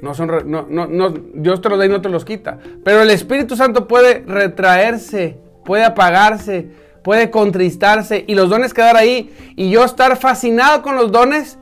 no 0.02 0.14
son, 0.14 0.50
no, 0.50 0.66
no, 0.68 1.10
Dios 1.34 1.62
te 1.62 1.70
los 1.70 1.78
da 1.78 1.86
y 1.86 1.90
no 1.90 2.02
te 2.02 2.10
los 2.10 2.26
quita. 2.26 2.58
Pero 2.84 3.02
el 3.02 3.10
Espíritu 3.10 3.56
Santo 3.56 3.88
puede 3.88 4.24
retraerse, 4.26 5.38
puede 5.64 5.84
apagarse, 5.84 6.70
puede 7.04 7.30
contristarse 7.30 8.24
y 8.28 8.36
los 8.36 8.50
dones 8.50 8.74
quedar 8.74 8.98
ahí. 8.98 9.34
Y 9.56 9.70
yo 9.70 9.84
estar 9.84 10.18
fascinado 10.18 10.82
con 10.82 10.96
los 10.96 11.12
dones 11.12 11.58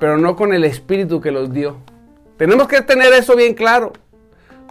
pero 0.00 0.18
no 0.18 0.34
con 0.34 0.52
el 0.52 0.64
espíritu 0.64 1.20
que 1.20 1.30
los 1.30 1.52
dio. 1.52 1.76
Tenemos 2.38 2.66
que 2.66 2.80
tener 2.80 3.12
eso 3.12 3.36
bien 3.36 3.54
claro, 3.54 3.92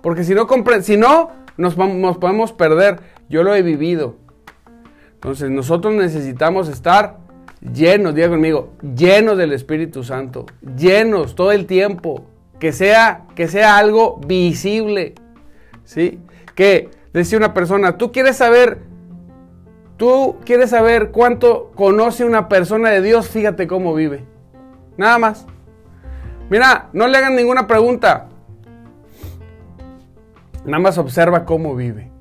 porque 0.02 0.24
si 0.24 0.34
no, 0.34 0.48
si 0.82 0.98
no 0.98 1.32
nos, 1.56 1.78
nos 1.78 2.18
podemos 2.18 2.52
perder. 2.52 3.00
Yo 3.30 3.44
lo 3.44 3.54
he 3.54 3.62
vivido. 3.62 4.16
Entonces 5.14 5.52
nosotros 5.52 5.94
necesitamos 5.94 6.68
estar 6.68 7.20
llenos, 7.62 8.16
diga 8.16 8.30
conmigo, 8.30 8.74
llenos 8.82 9.38
del 9.38 9.54
Espíritu 9.54 10.04
Santo, 10.04 10.48
llenos 10.76 11.36
todo 11.36 11.52
el 11.52 11.68
tiempo, 11.68 12.26
que 12.60 12.72
sea, 12.72 13.26
que 13.36 13.48
sea 13.48 13.78
algo 13.78 14.20
visible, 14.26 15.16
¿sí? 15.84 16.20
Que 16.56 16.90
decía 17.14 17.38
una 17.38 17.54
persona, 17.54 17.98
tú 17.98 18.12
quieres 18.12 18.38
saber, 18.38 18.80
tú 19.98 20.38
quieres 20.46 20.72
saber 20.72 21.12
cuánto 21.12 21.72
conoce 21.76 22.26
una 22.26 22.50
persona 22.50 22.90
de 22.90 23.02
Dios, 23.02 23.30
fíjate 23.30 23.68
cómo 23.68 23.94
vive. 23.94 24.26
Nada 24.98 25.18
más. 25.18 25.48
Mira, 26.50 26.90
no 26.94 27.08
le 27.08 27.18
hagan 27.18 27.36
ninguna 27.36 27.68
pregunta. 27.68 28.28
Nada 30.66 30.80
más 30.80 30.98
observa 30.98 31.46
cómo 31.46 31.76
vive. 31.76 32.12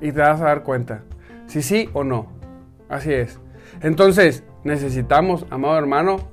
Y 0.00 0.10
te 0.10 0.20
vas 0.20 0.40
a 0.40 0.46
dar 0.46 0.64
cuenta. 0.64 1.02
Si 1.46 1.62
sí 1.62 1.88
o 1.92 2.02
no. 2.02 2.26
Así 2.88 3.12
es. 3.12 3.38
Entonces, 3.80 4.42
necesitamos, 4.64 5.46
amado 5.50 5.78
hermano, 5.78 6.31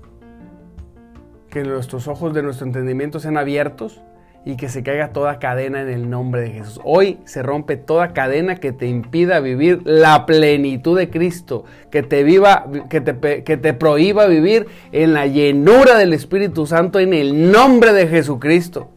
que 1.50 1.64
nuestros 1.64 2.08
ojos 2.08 2.34
de 2.34 2.44
nuestro 2.44 2.66
entendimiento 2.66 3.20
sean 3.20 3.38
abiertos 3.38 4.02
y 4.46 4.56
que 4.56 4.70
se 4.70 4.84
caiga 4.84 5.10
toda 5.10 5.40
cadena 5.40 5.82
en 5.82 5.90
el 5.90 6.10
nombre 6.10 6.42
de 6.42 6.52
Jesús. 6.52 6.80
Hoy 6.84 7.20
se 7.26 7.44
rompe 7.44 7.76
toda 7.76 8.14
cadena 8.14 8.56
que 8.56 8.72
te 8.72 8.88
impida 8.88 9.40
vivir 9.42 9.82
la 9.84 10.26
plenitud 10.26 10.98
de 10.98 11.10
Cristo, 11.10 11.66
que 11.92 12.04
te 12.04 12.24
viva, 12.24 12.66
que 12.90 13.02
te, 13.02 13.44
que 13.44 13.58
te 13.58 13.74
prohíba 13.74 14.28
vivir 14.28 14.68
en 14.92 15.14
la 15.14 15.28
llenura 15.28 15.98
del 15.98 16.14
Espíritu 16.14 16.66
Santo 16.66 17.00
en 17.00 17.14
el 17.14 17.52
nombre 17.52 17.92
de 17.94 18.08
Jesucristo. 18.08 18.92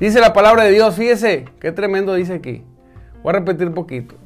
Dice 0.00 0.20
la 0.20 0.32
palabra 0.32 0.64
de 0.64 0.72
Dios, 0.72 0.96
fíjese, 0.96 1.44
qué 1.60 1.70
tremendo 1.70 2.14
dice 2.14 2.34
aquí. 2.34 2.64
Voy 3.22 3.30
a 3.30 3.38
repetir 3.38 3.72
poquito. 3.72 4.16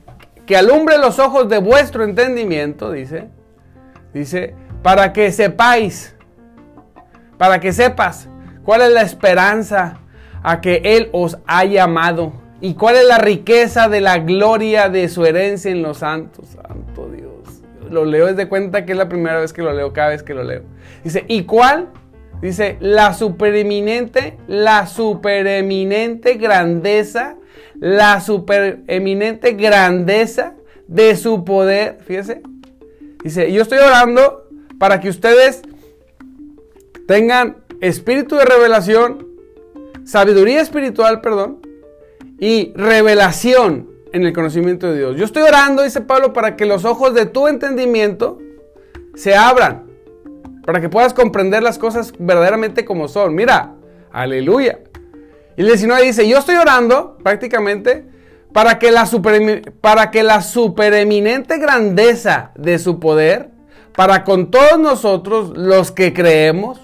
Que 0.47 0.57
alumbre 0.57 0.97
los 0.97 1.19
ojos 1.19 1.49
de 1.51 1.59
vuestro 1.59 2.03
entendimiento, 2.03 2.93
dice. 2.93 3.29
Dice, 4.15 4.55
para 4.83 5.13
que 5.13 5.31
sepáis, 5.33 6.16
para 7.39 7.61
que 7.61 7.73
sepas 7.73 8.29
cuál 8.65 8.83
es 8.83 8.91
la 8.91 9.03
esperanza 9.03 9.99
a 10.43 10.61
que 10.61 10.81
Él 10.85 11.09
os 11.13 11.39
ha 11.47 11.65
llamado. 11.65 12.33
¿Y 12.61 12.75
cuál 12.75 12.97
es 12.97 13.07
la 13.07 13.19
riqueza 13.19 13.89
de 13.89 14.01
la 14.01 14.19
gloria 14.19 14.89
de 14.89 15.09
su 15.09 15.25
herencia 15.25 15.71
en 15.71 15.83
los 15.83 15.99
santos? 15.99 16.47
Santo 16.49 17.11
Dios. 17.11 17.63
Lo 17.91 18.05
leo 18.05 18.27
desde 18.27 18.49
cuenta 18.49 18.85
que 18.85 18.93
es 18.93 18.99
la 18.99 19.09
primera 19.09 19.41
vez 19.41 19.53
que 19.53 19.63
lo 19.63 19.73
leo, 19.73 19.93
cada 19.93 20.09
vez 20.09 20.23
que 20.23 20.35
lo 20.35 20.43
leo. 20.43 20.63
Dice, 21.05 21.25
¿y 21.29 21.45
cuál? 21.45 21.89
Dice, 22.41 22.77
la 22.81 23.15
supereminente, 23.15 24.37
la 24.47 24.87
supereminente 24.87 26.35
grandeza, 26.35 27.37
la 27.75 28.21
supereminente 28.21 29.53
grandeza 29.53 30.55
de 30.87 31.17
su 31.17 31.45
poder. 31.45 31.99
Fíjese. 32.05 32.43
Dice, 33.23 33.51
yo 33.53 33.63
estoy 33.63 33.79
orando 33.79 34.49
para 34.79 35.01
que 35.01 35.09
ustedes 35.09 35.63
tengan 37.07 37.59
espíritu 37.81 38.37
de 38.37 38.45
revelación, 38.45 39.27
sabiduría 40.05 40.61
espiritual, 40.61 41.21
perdón, 41.21 41.61
y 42.39 42.73
revelación 42.75 43.91
en 44.13 44.25
el 44.25 44.33
conocimiento 44.33 44.91
de 44.91 44.99
Dios. 44.99 45.17
Yo 45.17 45.25
estoy 45.25 45.43
orando, 45.43 45.83
dice 45.83 46.01
Pablo, 46.01 46.33
para 46.33 46.57
que 46.57 46.67
los 46.67 46.85
ojos 46.85 47.15
de 47.15 47.27
tu 47.27 47.49
entendimiento 47.49 48.39
se 49.15 49.35
abran, 49.35 49.85
para 50.65 50.81
que 50.81 50.89
puedas 50.89 51.15
comprender 51.15 51.63
las 51.63 51.79
cosas 51.79 52.13
verdaderamente 52.19 52.85
como 52.85 53.09
son. 53.09 53.35
Mira, 53.35 53.75
aleluya. 54.13 54.81
Y 55.57 55.63
el 55.63 55.69
19 55.69 56.03
dice, 56.03 56.29
yo 56.29 56.39
estoy 56.39 56.57
orando 56.57 57.17
prácticamente 57.23 58.05
para 58.53 58.79
que 58.79 58.91
la, 58.91 59.07
super, 59.07 59.73
para 59.81 60.11
que 60.11 60.23
la 60.23 60.43
supereminente 60.43 61.59
grandeza 61.59 62.53
de 62.57 62.79
su 62.79 63.01
poder, 63.01 63.51
para 63.95 64.25
con 64.25 64.51
todos 64.51 64.79
nosotros 64.79 65.57
los 65.57 65.93
que 65.93 66.13
creemos, 66.13 66.81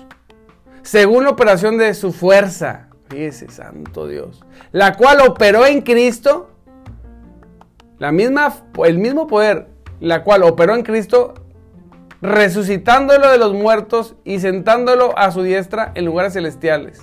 según 0.82 1.24
la 1.24 1.30
operación 1.30 1.78
de 1.78 1.94
su 1.94 2.12
fuerza, 2.12 2.88
Fíjese, 3.12 3.50
santo 3.50 4.08
Dios. 4.08 4.42
La 4.72 4.94
cual 4.94 5.18
operó 5.20 5.66
en 5.66 5.82
Cristo. 5.82 6.48
La 7.98 8.10
misma, 8.10 8.54
el 8.86 8.98
mismo 8.98 9.26
poder, 9.26 9.66
la 10.00 10.24
cual 10.24 10.42
operó 10.42 10.74
en 10.74 10.82
Cristo, 10.82 11.34
resucitándolo 12.22 13.30
de 13.30 13.36
los 13.36 13.52
muertos 13.52 14.16
y 14.24 14.40
sentándolo 14.40 15.16
a 15.18 15.30
su 15.30 15.42
diestra 15.42 15.92
en 15.94 16.06
lugares 16.06 16.32
celestiales. 16.32 17.02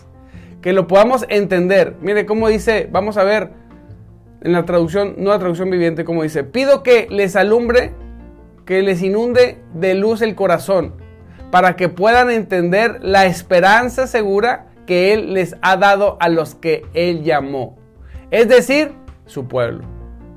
Que 0.64 0.74
lo 0.74 0.88
podamos 0.88 1.26
entender. 1.30 1.96
Mire 2.02 2.26
cómo 2.26 2.48
dice, 2.48 2.90
vamos 2.92 3.18
a 3.18 3.24
ver 3.24 3.52
en 4.42 4.52
la 4.52 4.66
traducción, 4.66 5.14
nueva 5.18 5.38
traducción 5.38 5.70
viviente, 5.70 6.06
como 6.06 6.24
dice, 6.24 6.44
pido 6.44 6.82
que 6.82 7.08
les 7.12 7.36
alumbre, 7.36 7.94
que 8.66 8.82
les 8.82 9.04
inunde 9.04 9.62
de 9.76 9.94
luz 9.94 10.24
el 10.24 10.34
corazón, 10.34 10.96
para 11.52 11.76
que 11.76 11.90
puedan 11.90 12.30
entender 12.30 13.00
la 13.02 13.26
esperanza 13.26 14.08
segura 14.08 14.68
que 14.86 15.14
Él 15.14 15.34
les 15.34 15.56
ha 15.62 15.78
dado 15.78 16.18
a 16.20 16.30
los 16.30 16.56
que 16.56 16.86
Él 16.94 17.24
llamó. 17.24 17.78
Es 18.32 18.48
decir, 18.48 18.94
su 19.26 19.48
pueblo, 19.48 19.84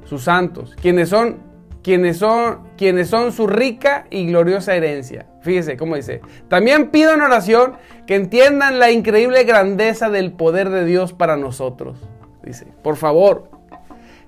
sus 0.04 0.24
santos, 0.24 0.76
quienes 0.80 1.08
son, 1.08 1.38
quienes 1.82 2.18
son, 2.18 2.68
quienes 2.76 3.08
son 3.08 3.32
su 3.32 3.46
rica 3.46 4.06
y 4.10 4.26
gloriosa 4.26 4.74
herencia. 4.74 5.26
Fíjese 5.42 5.76
cómo 5.76 5.96
dice. 5.96 6.20
También 6.48 6.90
pido 6.90 7.12
en 7.12 7.20
oración 7.20 7.74
que 8.06 8.14
entiendan 8.14 8.78
la 8.78 8.90
increíble 8.90 9.44
grandeza 9.44 10.08
del 10.08 10.32
poder 10.32 10.70
de 10.70 10.84
Dios 10.84 11.12
para 11.12 11.36
nosotros. 11.36 11.98
Dice, 12.42 12.66
por 12.82 12.96
favor, 12.96 13.50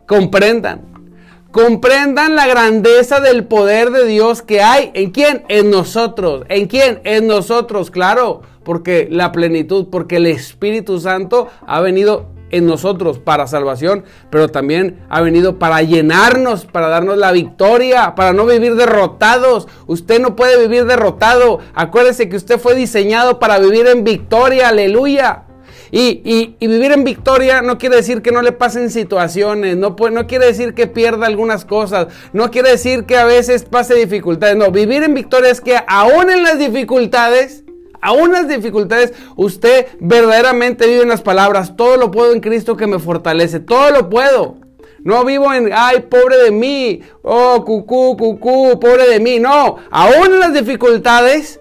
comprendan. 0.07 0.94
Comprendan 1.55 2.35
la 2.35 2.49
grandeza 2.49 3.21
del 3.21 3.45
poder 3.45 3.93
de 3.93 4.07
Dios 4.07 4.43
que 4.43 4.61
hay. 4.61 4.91
¿En 4.93 5.13
quién? 5.13 5.45
En 5.47 5.71
nosotros. 5.71 6.45
¿En 6.49 6.67
quién? 6.67 7.01
En 7.05 7.29
nosotros, 7.29 7.93
claro. 7.93 8.43
Porque 8.65 9.07
la 9.09 9.31
plenitud, 9.31 9.87
porque 9.89 10.17
el 10.17 10.27
Espíritu 10.27 10.99
Santo 10.99 11.47
ha 11.65 11.81
venido 11.81 12.27
en 12.51 12.67
nosotros 12.67 13.21
para 13.21 13.47
salvación, 13.47 14.03
pero 14.31 14.49
también 14.49 15.05
ha 15.09 15.21
venido 15.21 15.61
para 15.61 15.81
llenarnos, 15.83 16.65
para 16.65 16.89
darnos 16.89 17.19
la 17.19 17.31
victoria, 17.31 18.17
para 18.17 18.33
no 18.33 18.47
vivir 18.47 18.75
derrotados. 18.75 19.69
Usted 19.87 20.21
no 20.21 20.35
puede 20.35 20.61
vivir 20.61 20.87
derrotado. 20.87 21.61
Acuérdese 21.77 22.29
que 22.29 22.35
usted 22.35 22.59
fue 22.59 22.75
diseñado 22.75 23.39
para 23.39 23.61
vivir 23.61 23.87
en 23.87 24.03
victoria. 24.03 24.71
Aleluya. 24.71 25.45
Y, 25.97 26.57
vivir 26.59 26.91
en 26.91 27.05
victoria 27.05 27.63
no 27.63 27.79
quiere 27.79 27.95
decir 27.95 28.21
que 28.21 28.33
no 28.33 28.43
le 28.43 28.51
pasen 28.51 28.91
situaciones, 28.91 29.77
no, 29.77 29.95
quiere 29.95 30.47
decir 30.47 30.75
que 30.75 30.89
pierda 30.89 31.27
algunas 31.27 31.65
cosas, 31.65 32.09
no 32.33 32.51
quiere 32.51 32.71
decir 32.71 33.05
que 33.05 33.17
a 33.17 33.25
veces 33.25 33.65
pase 33.65 33.95
dificultades. 33.95 34.57
No, 34.57 34.73
vivir 34.73 35.05
en 35.05 35.15
victoria 35.15 35.53
es 35.53 35.61
que 35.61 35.79
aún 35.87 36.31
en 36.31 36.43
las 36.43 36.59
dificultades, 36.59 37.63
aún 38.01 38.33
las 38.33 38.49
dificultades, 38.49 39.13
usted 39.37 39.87
verdaderamente 40.01 40.89
vive 40.89 41.03
en 41.03 41.11
las 41.11 41.23
palabras, 41.23 41.77
todo 41.77 41.97
lo 41.97 42.11
puedo 42.11 42.33
en 42.33 42.41
Cristo 42.41 42.77
que 42.77 42.89
me 42.89 42.99
fortalece, 42.99 43.61
todo 43.61 43.93
lo 43.93 44.11
puedo. 44.11 44.57
No 45.05 45.25
vivo 45.25 45.55
en, 45.55 45.71
ay, 45.73 46.07
pobre 46.11 46.39
de 46.39 46.51
mí, 46.51 47.03
oh, 47.23 47.65
cucú, 47.65 48.17
cucú, 48.17 48.81
pobre 48.81 49.07
de 49.07 49.21
mí. 49.21 49.39
No, 49.39 49.77
aún 49.93 50.27
en 50.27 50.41
las 50.41 50.55
dificultades, 50.55 51.61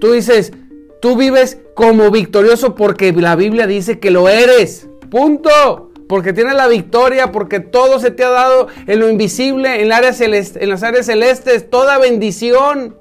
tú 0.00 0.10
dices, 0.10 0.52
Tú 1.00 1.16
vives 1.16 1.58
como 1.74 2.10
victorioso 2.10 2.74
porque 2.74 3.12
la 3.12 3.36
Biblia 3.36 3.66
dice 3.66 3.98
que 3.98 4.10
lo 4.10 4.28
eres. 4.28 4.88
Punto. 5.10 5.90
Porque 6.08 6.32
tienes 6.32 6.54
la 6.54 6.68
victoria, 6.68 7.32
porque 7.32 7.60
todo 7.60 8.00
se 8.00 8.10
te 8.10 8.24
ha 8.24 8.30
dado 8.30 8.68
en 8.86 8.98
lo 8.98 9.10
invisible, 9.10 9.74
en, 9.74 9.82
en 9.82 10.68
las 10.70 10.82
áreas 10.82 11.06
celestes, 11.06 11.68
toda 11.68 11.98
bendición. 11.98 12.96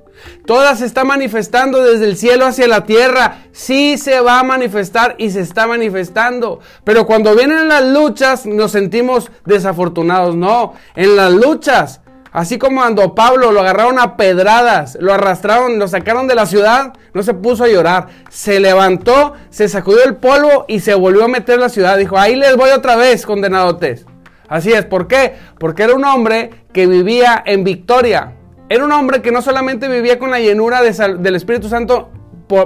Toda 0.45 0.75
se 0.75 0.85
está 0.85 1.03
manifestando 1.03 1.83
desde 1.83 2.05
el 2.05 2.17
cielo 2.17 2.45
hacia 2.45 2.67
la 2.67 2.83
tierra. 2.85 3.45
Sí 3.51 3.97
se 3.97 4.19
va 4.19 4.39
a 4.39 4.43
manifestar 4.43 5.15
y 5.17 5.29
se 5.31 5.41
está 5.41 5.67
manifestando. 5.67 6.59
Pero 6.83 7.05
cuando 7.05 7.35
vienen 7.35 7.67
las 7.67 7.85
luchas 7.85 8.45
nos 8.45 8.71
sentimos 8.71 9.31
desafortunados. 9.45 10.35
No, 10.35 10.73
en 10.95 11.15
las 11.15 11.31
luchas 11.31 12.01
Así 12.37 12.59
como 12.59 12.81
cuando 12.81 13.15
Pablo 13.15 13.51
lo 13.51 13.61
agarraron 13.61 13.97
a 13.97 14.15
pedradas, 14.15 14.95
lo 15.01 15.11
arrastraron, 15.11 15.79
lo 15.79 15.87
sacaron 15.87 16.27
de 16.27 16.35
la 16.35 16.45
ciudad, 16.45 16.93
no 17.15 17.23
se 17.23 17.33
puso 17.33 17.63
a 17.63 17.67
llorar. 17.67 18.09
Se 18.29 18.59
levantó, 18.59 19.33
se 19.49 19.67
sacudió 19.67 20.03
el 20.03 20.17
polvo 20.17 20.65
y 20.67 20.81
se 20.81 20.93
volvió 20.93 21.23
a 21.23 21.27
meter 21.29 21.55
en 21.55 21.61
la 21.61 21.69
ciudad. 21.69 21.97
Dijo, 21.97 22.15
ahí 22.15 22.35
les 22.35 22.55
voy 22.55 22.69
otra 22.69 22.95
vez, 22.95 23.25
condenadotes. 23.25 24.05
Así 24.47 24.71
es, 24.71 24.85
¿por 24.85 25.07
qué? 25.07 25.33
Porque 25.57 25.81
era 25.81 25.95
un 25.95 26.05
hombre 26.05 26.51
que 26.73 26.85
vivía 26.85 27.41
en 27.43 27.63
victoria. 27.63 28.33
Era 28.69 28.85
un 28.85 28.91
hombre 28.91 29.23
que 29.23 29.31
no 29.31 29.41
solamente 29.41 29.87
vivía 29.87 30.19
con 30.19 30.29
la 30.29 30.39
llenura 30.39 30.83
del 30.83 31.35
Espíritu 31.35 31.69
Santo 31.69 32.11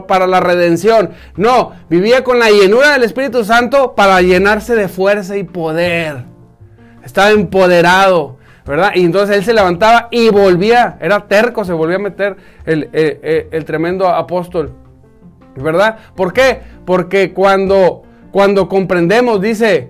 para 0.05 0.27
la 0.27 0.41
redención, 0.41 1.12
no, 1.38 1.71
vivía 1.89 2.25
con 2.25 2.39
la 2.39 2.51
llenura 2.51 2.91
del 2.91 3.03
Espíritu 3.03 3.45
Santo 3.45 3.95
para 3.95 4.21
llenarse 4.21 4.75
de 4.75 4.89
fuerza 4.89 5.38
y 5.38 5.45
poder. 5.45 6.25
Estaba 7.05 7.29
empoderado 7.29 8.40
¿verdad? 8.65 8.91
Y 8.95 9.06
entonces 9.06 9.38
él 9.38 9.43
se 9.43 9.54
levantaba 9.54 10.08
y 10.12 10.30
volvía, 10.30 10.97
era 11.02 11.28
terco, 11.28 11.65
se 11.65 11.74
volvía 11.74 11.97
a 11.97 12.00
meter 12.00 12.38
el, 12.65 12.84
eh, 12.93 13.19
eh, 13.24 13.50
el, 13.52 13.65
tremendo 13.65 14.08
apóstol, 14.08 14.74
¿verdad? 15.56 15.97
¿Por 16.15 16.34
qué? 16.34 16.62
Porque 16.86 17.34
cuando, 17.34 18.04
cuando 18.32 18.69
comprendemos, 18.69 19.41
dice, 19.41 19.89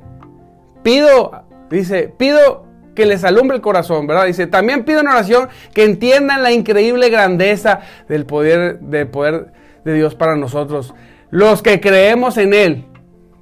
pido, 0.83 1.43
dice, 1.69 2.13
pido 2.17 2.65
que 2.95 3.05
les 3.05 3.23
alumbre 3.23 3.55
el 3.55 3.61
corazón, 3.61 4.07
¿verdad? 4.07 4.25
Dice, 4.25 4.47
también 4.47 4.83
pido 4.83 5.01
en 5.01 5.07
oración 5.07 5.49
que 5.73 5.83
entiendan 5.83 6.43
la 6.43 6.51
increíble 6.51 7.09
grandeza 7.09 7.81
del 8.07 8.25
poder, 8.25 8.79
del 8.79 9.07
poder 9.07 9.53
de 9.83 9.93
Dios 9.93 10.15
para 10.15 10.35
nosotros, 10.35 10.93
los 11.29 11.61
que 11.61 11.79
creemos 11.79 12.37
en 12.37 12.53
Él. 12.53 12.85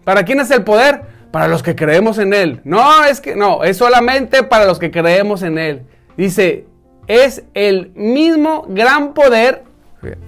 ¿Para 0.03 0.23
quién 0.23 0.39
es 0.39 0.49
el 0.51 0.63
poder? 0.63 1.01
Para 1.31 1.47
los 1.47 1.63
que 1.63 1.75
creemos 1.75 2.17
en 2.17 2.33
Él. 2.33 2.61
No, 2.63 3.05
es 3.05 3.21
que 3.21 3.35
no, 3.35 3.63
es 3.63 3.77
solamente 3.77 4.43
para 4.43 4.65
los 4.65 4.79
que 4.79 4.91
creemos 4.91 5.43
en 5.43 5.57
Él. 5.57 5.83
Dice, 6.17 6.65
es 7.07 7.43
el 7.53 7.91
mismo 7.95 8.65
gran 8.69 9.13
poder. 9.13 9.63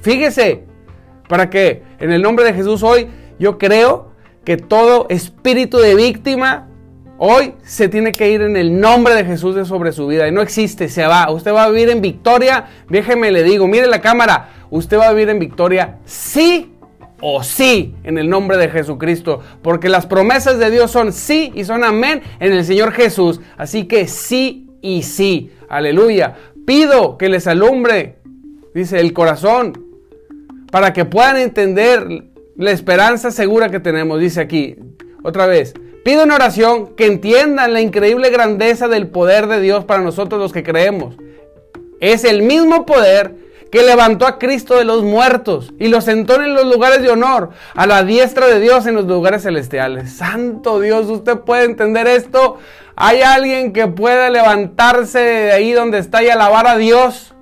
Fíjese, 0.02 0.64
para 1.28 1.50
que 1.50 1.84
en 2.00 2.12
el 2.12 2.22
nombre 2.22 2.46
de 2.46 2.54
Jesús 2.54 2.84
hoy 2.84 3.08
yo 3.40 3.58
creo 3.58 4.12
que 4.44 4.58
todo 4.58 5.08
espíritu 5.10 5.78
de 5.78 5.96
víctima 5.96 6.68
hoy 7.18 7.54
se 7.64 7.88
tiene 7.88 8.12
que 8.12 8.32
ir 8.32 8.42
en 8.42 8.58
el 8.58 8.80
nombre 8.80 9.14
de 9.14 9.24
Jesús 9.24 9.56
de 9.56 9.64
sobre 9.64 9.92
su 9.92 10.08
vida 10.08 10.28
y 10.28 10.32
no 10.32 10.42
existe, 10.42 10.90
se 10.90 11.06
va. 11.06 11.32
Usted 11.32 11.54
va 11.54 11.66
a 11.66 11.70
vivir 11.70 11.90
en 11.90 12.02
victoria. 12.02 12.66
Déjeme 12.90 13.32
le 13.32 13.44
digo, 13.44 13.68
mire 13.68 13.88
la 13.88 14.02
cámara, 14.02 14.50
usted 14.72 14.98
va 14.98 15.08
a 15.08 15.14
vivir 15.14 15.30
en 15.30 15.40
victoria 15.40 16.00
sí 16.06 16.74
o 17.22 17.44
sí 17.44 17.96
en 18.04 18.18
el 18.18 18.30
nombre 18.30 18.58
de 18.58 18.70
Jesucristo, 18.70 19.42
porque 19.62 19.90
las 19.90 20.08
promesas 20.08 20.60
de 20.60 20.72
Dios 20.72 20.92
son 20.92 21.14
sí 21.14 21.52
y 21.56 21.64
son 21.64 21.84
amén 21.84 22.22
en 22.40 22.52
el 22.52 22.66
Señor 22.66 22.92
Jesús. 22.92 23.40
Así 23.58 23.86
que 23.86 24.08
sí 24.08 24.68
y 24.82 25.04
sí. 25.04 25.52
Aleluya. 25.70 26.36
Pido 26.66 27.18
que 27.18 27.30
les 27.30 27.48
alumbre, 27.48 28.18
dice 28.74 29.00
el 29.00 29.14
corazón, 29.14 29.86
para 30.72 30.94
que 30.94 31.06
puedan 31.06 31.38
entender 31.38 32.26
la 32.56 32.72
esperanza 32.72 33.32
segura 33.32 33.70
que 33.70 33.80
tenemos, 33.80 34.20
dice 34.20 34.42
aquí. 34.42 34.76
Otra 35.24 35.46
vez, 35.46 35.74
pido 36.04 36.24
en 36.24 36.32
oración 36.32 36.96
que 36.96 37.06
entiendan 37.06 37.74
la 37.74 37.82
increíble 37.82 38.30
grandeza 38.30 38.88
del 38.88 39.08
poder 39.08 39.48
de 39.48 39.62
Dios 39.62 39.86
para 39.86 40.02
nosotros 40.02 40.42
los 40.42 40.54
que 40.54 40.64
creemos. 40.64 41.16
Es 42.00 42.24
el 42.24 42.42
mismo 42.42 42.86
poder 42.86 43.36
que 43.72 43.84
levantó 43.84 44.28
a 44.28 44.38
Cristo 44.38 44.78
de 44.78 44.84
los 44.84 45.02
muertos 45.02 45.74
y 45.80 45.88
lo 45.88 46.02
sentó 46.02 46.42
en 46.42 46.54
los 46.54 46.66
lugares 46.66 47.02
de 47.02 47.10
honor, 47.10 47.52
a 47.74 47.88
la 47.88 48.04
diestra 48.04 48.48
de 48.48 48.60
Dios 48.60 48.86
en 48.86 48.96
los 48.96 49.06
lugares 49.06 49.44
celestiales. 49.44 50.12
Santo 50.14 50.80
Dios, 50.82 51.08
¿usted 51.08 51.38
puede 51.40 51.64
entender 51.64 52.06
esto? 52.06 52.58
¿Hay 52.98 53.22
alguien 53.22 53.72
que 53.72 53.88
pueda 53.88 54.30
levantarse 54.30 55.20
de 55.20 55.52
ahí 55.54 55.72
donde 55.72 56.00
está 56.00 56.22
y 56.22 56.30
alabar 56.30 56.68
a 56.68 56.76
Dios? 56.76 57.34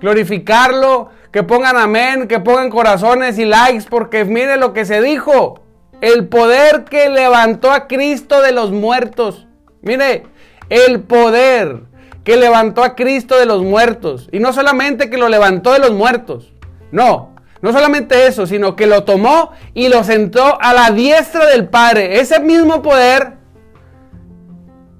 Glorificarlo, 0.00 1.10
que 1.32 1.42
pongan 1.42 1.76
amén, 1.76 2.28
que 2.28 2.38
pongan 2.38 2.70
corazones 2.70 3.36
y 3.38 3.44
likes, 3.44 3.86
porque 3.90 4.24
mire 4.24 4.56
lo 4.56 4.72
que 4.72 4.84
se 4.84 5.02
dijo. 5.02 5.60
El 6.00 6.28
poder 6.28 6.84
que 6.84 7.08
levantó 7.08 7.72
a 7.72 7.88
Cristo 7.88 8.40
de 8.40 8.52
los 8.52 8.70
muertos. 8.70 9.48
Mire, 9.82 10.22
el 10.70 11.00
poder 11.00 11.87
que 12.28 12.36
levantó 12.36 12.84
a 12.84 12.94
Cristo 12.94 13.38
de 13.38 13.46
los 13.46 13.62
muertos. 13.62 14.28
Y 14.30 14.38
no 14.38 14.52
solamente 14.52 15.08
que 15.08 15.16
lo 15.16 15.30
levantó 15.30 15.72
de 15.72 15.78
los 15.78 15.92
muertos, 15.92 16.52
no, 16.92 17.34
no 17.62 17.72
solamente 17.72 18.26
eso, 18.26 18.46
sino 18.46 18.76
que 18.76 18.86
lo 18.86 19.04
tomó 19.04 19.52
y 19.72 19.88
lo 19.88 20.04
sentó 20.04 20.60
a 20.60 20.74
la 20.74 20.90
diestra 20.90 21.46
del 21.46 21.70
Padre. 21.70 22.20
Ese 22.20 22.38
mismo 22.38 22.82
poder, 22.82 23.38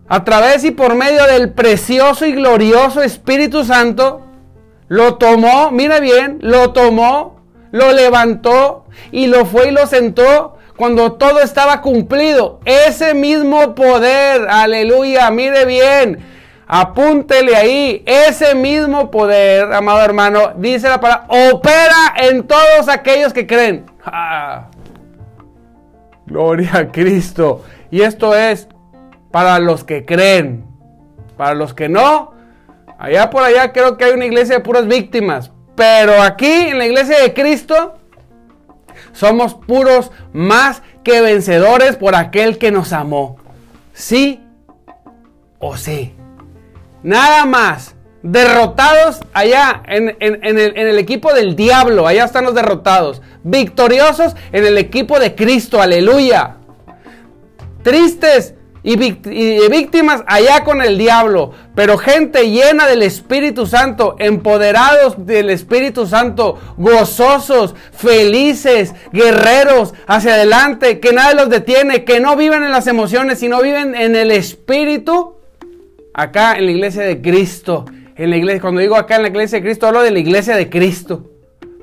a 0.09 0.25
través 0.25 0.65
y 0.65 0.71
por 0.71 0.95
medio 0.95 1.27
del 1.27 1.53
precioso 1.53 2.25
y 2.25 2.33
glorioso 2.33 3.03
Espíritu 3.03 3.63
Santo, 3.63 4.23
lo 4.87 5.17
tomó, 5.17 5.71
mira 5.71 6.01
bien, 6.01 6.39
lo 6.41 6.73
tomó, 6.73 7.43
lo 7.73 7.93
levantó 7.93 8.87
y 9.13 9.27
lo 9.27 9.45
fue 9.45 9.69
y 9.69 9.73
lo 9.73 9.87
sentó 9.87 10.57
cuando 10.79 11.13
todo 11.13 11.41
estaba 11.41 11.83
cumplido. 11.83 12.61
Ese 12.65 13.13
mismo 13.13 13.75
poder, 13.75 14.49
aleluya, 14.49 15.31
mire 15.31 15.67
bien 15.67 16.38
Apúntele 16.71 17.57
ahí, 17.57 18.03
ese 18.05 18.55
mismo 18.55 19.11
poder, 19.11 19.73
amado 19.73 20.03
hermano, 20.03 20.53
dice 20.57 20.87
la 20.87 21.01
palabra, 21.01 21.27
opera 21.29 22.15
en 22.19 22.47
todos 22.47 22.91
aquellos 22.91 23.33
que 23.33 23.47
creen. 23.47 23.87
Gloria 26.27 26.77
a 26.77 26.93
Cristo. 26.93 27.65
Y 27.91 28.03
esto 28.03 28.37
es 28.37 28.69
para 29.31 29.59
los 29.61 29.83
que 29.83 30.05
creen. 30.05 30.67
Para 31.39 31.55
los 31.55 31.73
que 31.73 31.89
no, 31.89 32.35
allá 32.99 33.31
por 33.31 33.45
allá 33.45 33.73
creo 33.73 33.97
que 33.97 34.05
hay 34.05 34.13
una 34.13 34.27
iglesia 34.27 34.57
de 34.57 34.61
puras 34.61 34.87
víctimas. 34.87 35.51
pero 35.75 36.21
aquí 36.21 36.51
en 36.51 36.79
la 36.79 36.87
iglesia 36.87 37.21
de 37.21 37.33
Cristo 37.33 37.95
somos 39.13 39.55
puros 39.55 40.11
más 40.33 40.83
que 41.05 41.21
vencedores 41.23 41.97
por 41.97 42.15
aquel 42.15 42.59
que 42.59 42.73
nos 42.73 42.93
amó. 42.93 43.37
Sí 43.95 44.45
o 45.61 45.77
sí. 45.77 46.18
Nada 47.03 47.45
más. 47.45 47.95
Derrotados 48.21 49.21
allá 49.33 49.83
en, 49.87 50.17
el, 50.21 50.99
equipo 50.99 51.33
del 51.33 51.55
diablo. 51.55 52.07
Allá 52.07 52.25
están 52.25 52.45
los 52.45 52.55
derrotados. 52.55 53.23
Victoriosos 53.45 54.35
en 54.53 54.67
el 54.67 54.77
equipo 54.77 55.21
de 55.21 55.35
Cristo. 55.35 55.81
Aleluya. 55.81 56.57
Tristes 57.83 58.55
y, 58.83 58.97
víctimas 59.69 60.23
allá 60.27 60.65
con 60.65 60.83
el 60.83 60.97
diablo, 60.99 61.53
pero 61.75 61.99
gente 61.99 62.51
llena 62.51 62.87
del 62.87 63.03
Espíritu 63.03 63.67
Santo, 63.67 64.17
empoderados 64.19 65.27
del 65.27 65.51
Espíritu 65.51 66.07
Santo, 66.07 66.59
gozosos, 66.77 67.75
felices, 67.93 68.95
guerreros, 69.13 69.95
hacia 70.07 70.35
adelante, 70.35 71.01
que 71.01 71.13
nada 71.13 71.35
los 71.35 71.51
detiene, 71.51 72.05
que 72.05 72.21
no 72.21 72.37
viven 72.37 72.63
en 72.65 72.71
las 72.71 72.87
emociones, 72.87 73.41
sino 73.41 73.61
viven 73.61 73.95
en 73.95 74.17
el 74.17 74.31
Espíritu, 74.31 75.38
acá 76.19 76.57
en 76.59 76.67
la 76.67 76.73
iglesia 76.73 77.03
de 77.05 77.23
Cristo. 77.23 77.85
En 78.17 78.31
la 78.31 78.37
iglesia, 78.37 78.61
cuando 78.61 78.81
digo 78.81 78.97
acá 78.97 79.17
en 79.17 79.23
la 79.23 79.29
iglesia 79.29 79.59
de 79.59 79.65
Cristo, 79.65 79.87
hablo 79.87 80.03
de 80.03 80.11
la 80.11 80.19
iglesia 80.19 80.57
de 80.57 80.69
Cristo, 80.69 81.31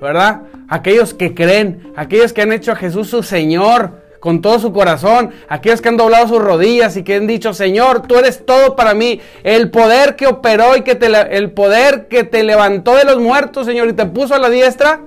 ¿verdad? 0.02 0.41
Aquellos 0.67 1.13
que 1.13 1.34
creen, 1.34 1.93
aquellos 1.95 2.34
que 2.34 2.41
han 2.41 2.52
hecho 2.52 2.74
a 2.74 2.76
Jesús 2.76 3.08
su 3.08 3.24
Señor, 3.24 4.04
con 4.19 4.41
todo 4.41 4.60
su 4.60 4.74
corazón, 4.74 5.32
aquellos 5.48 5.82
que 5.82 5.88
han 5.88 5.95
doblado 5.95 6.28
sus 6.28 6.41
rodillas 6.41 6.98
y 6.98 7.04
que 7.04 7.15
han 7.15 7.28
dicho, 7.28 7.54
Señor, 7.54 8.08
tú 8.08 8.17
eres 8.17 8.45
todo 8.45 8.76
para 8.76 8.93
mí, 8.93 9.21
el 9.43 9.71
poder 9.71 10.17
que 10.17 10.28
operó 10.28 10.76
y 10.76 10.82
que 10.82 10.95
te, 10.95 11.08
el 11.38 11.52
poder 11.52 12.10
que 12.10 12.26
te 12.26 12.43
levantó 12.43 12.95
de 12.95 13.06
los 13.06 13.21
muertos, 13.21 13.65
Señor, 13.65 13.88
y 13.88 13.93
te 13.93 14.06
puso 14.06 14.36
a 14.36 14.39
la 14.39 14.50
diestra, 14.50 15.00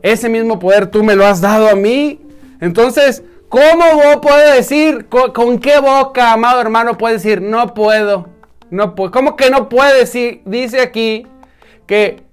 ese 0.00 0.30
mismo 0.30 0.58
poder 0.58 0.86
tú 0.86 1.04
me 1.04 1.14
lo 1.14 1.26
has 1.26 1.42
dado 1.42 1.68
a 1.68 1.74
mí. 1.74 2.20
Entonces, 2.60 3.22
¿cómo 3.54 3.84
vos 3.94 4.16
puedes 4.20 4.56
decir, 4.56 5.06
con, 5.08 5.60
qué 5.60 5.78
boca, 5.78 6.32
amado 6.32 6.60
hermano, 6.60 6.98
puedes 6.98 7.22
decir, 7.22 7.40
no 7.40 7.72
puedo, 7.72 8.28
no 8.68 8.96
puedo? 8.96 9.12
¿Cómo 9.12 9.36
que 9.36 9.48
no 9.48 9.68
puedes? 9.68 10.10
Si 10.10 10.42
dice 10.44 10.80
aquí 10.80 11.24
que 11.86 12.24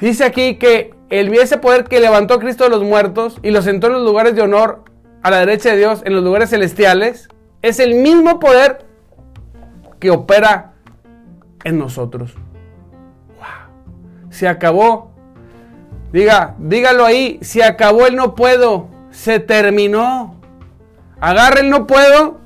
Dice 0.00 0.24
aquí 0.24 0.56
que 0.56 0.92
el 1.10 1.32
ese 1.32 1.58
poder 1.58 1.84
que 1.84 2.00
levantó 2.00 2.34
a 2.34 2.40
Cristo 2.40 2.64
de 2.64 2.70
los 2.70 2.82
muertos 2.82 3.38
y 3.40 3.52
lo 3.52 3.62
sentó 3.62 3.86
en 3.86 3.92
los 3.92 4.02
lugares 4.02 4.34
de 4.34 4.42
honor 4.42 4.82
a 5.22 5.30
la 5.30 5.38
derecha 5.38 5.70
de 5.70 5.76
Dios, 5.76 6.02
en 6.04 6.14
los 6.14 6.24
lugares 6.24 6.50
celestiales, 6.50 7.28
es 7.62 7.78
el 7.78 7.94
mismo 7.94 8.40
poder 8.40 8.84
que 10.00 10.10
opera 10.10 10.72
en 11.62 11.78
nosotros. 11.78 12.34
Wow. 13.38 14.30
Se 14.30 14.48
acabó. 14.48 15.11
Diga, 16.12 16.54
dígalo 16.58 17.06
ahí, 17.06 17.38
se 17.40 17.64
acabó 17.64 18.06
el 18.06 18.16
no 18.16 18.34
puedo, 18.34 18.88
se 19.10 19.40
terminó. 19.40 20.36
Agarre 21.20 21.60
el 21.60 21.70
no 21.70 21.86
puedo 21.86 22.40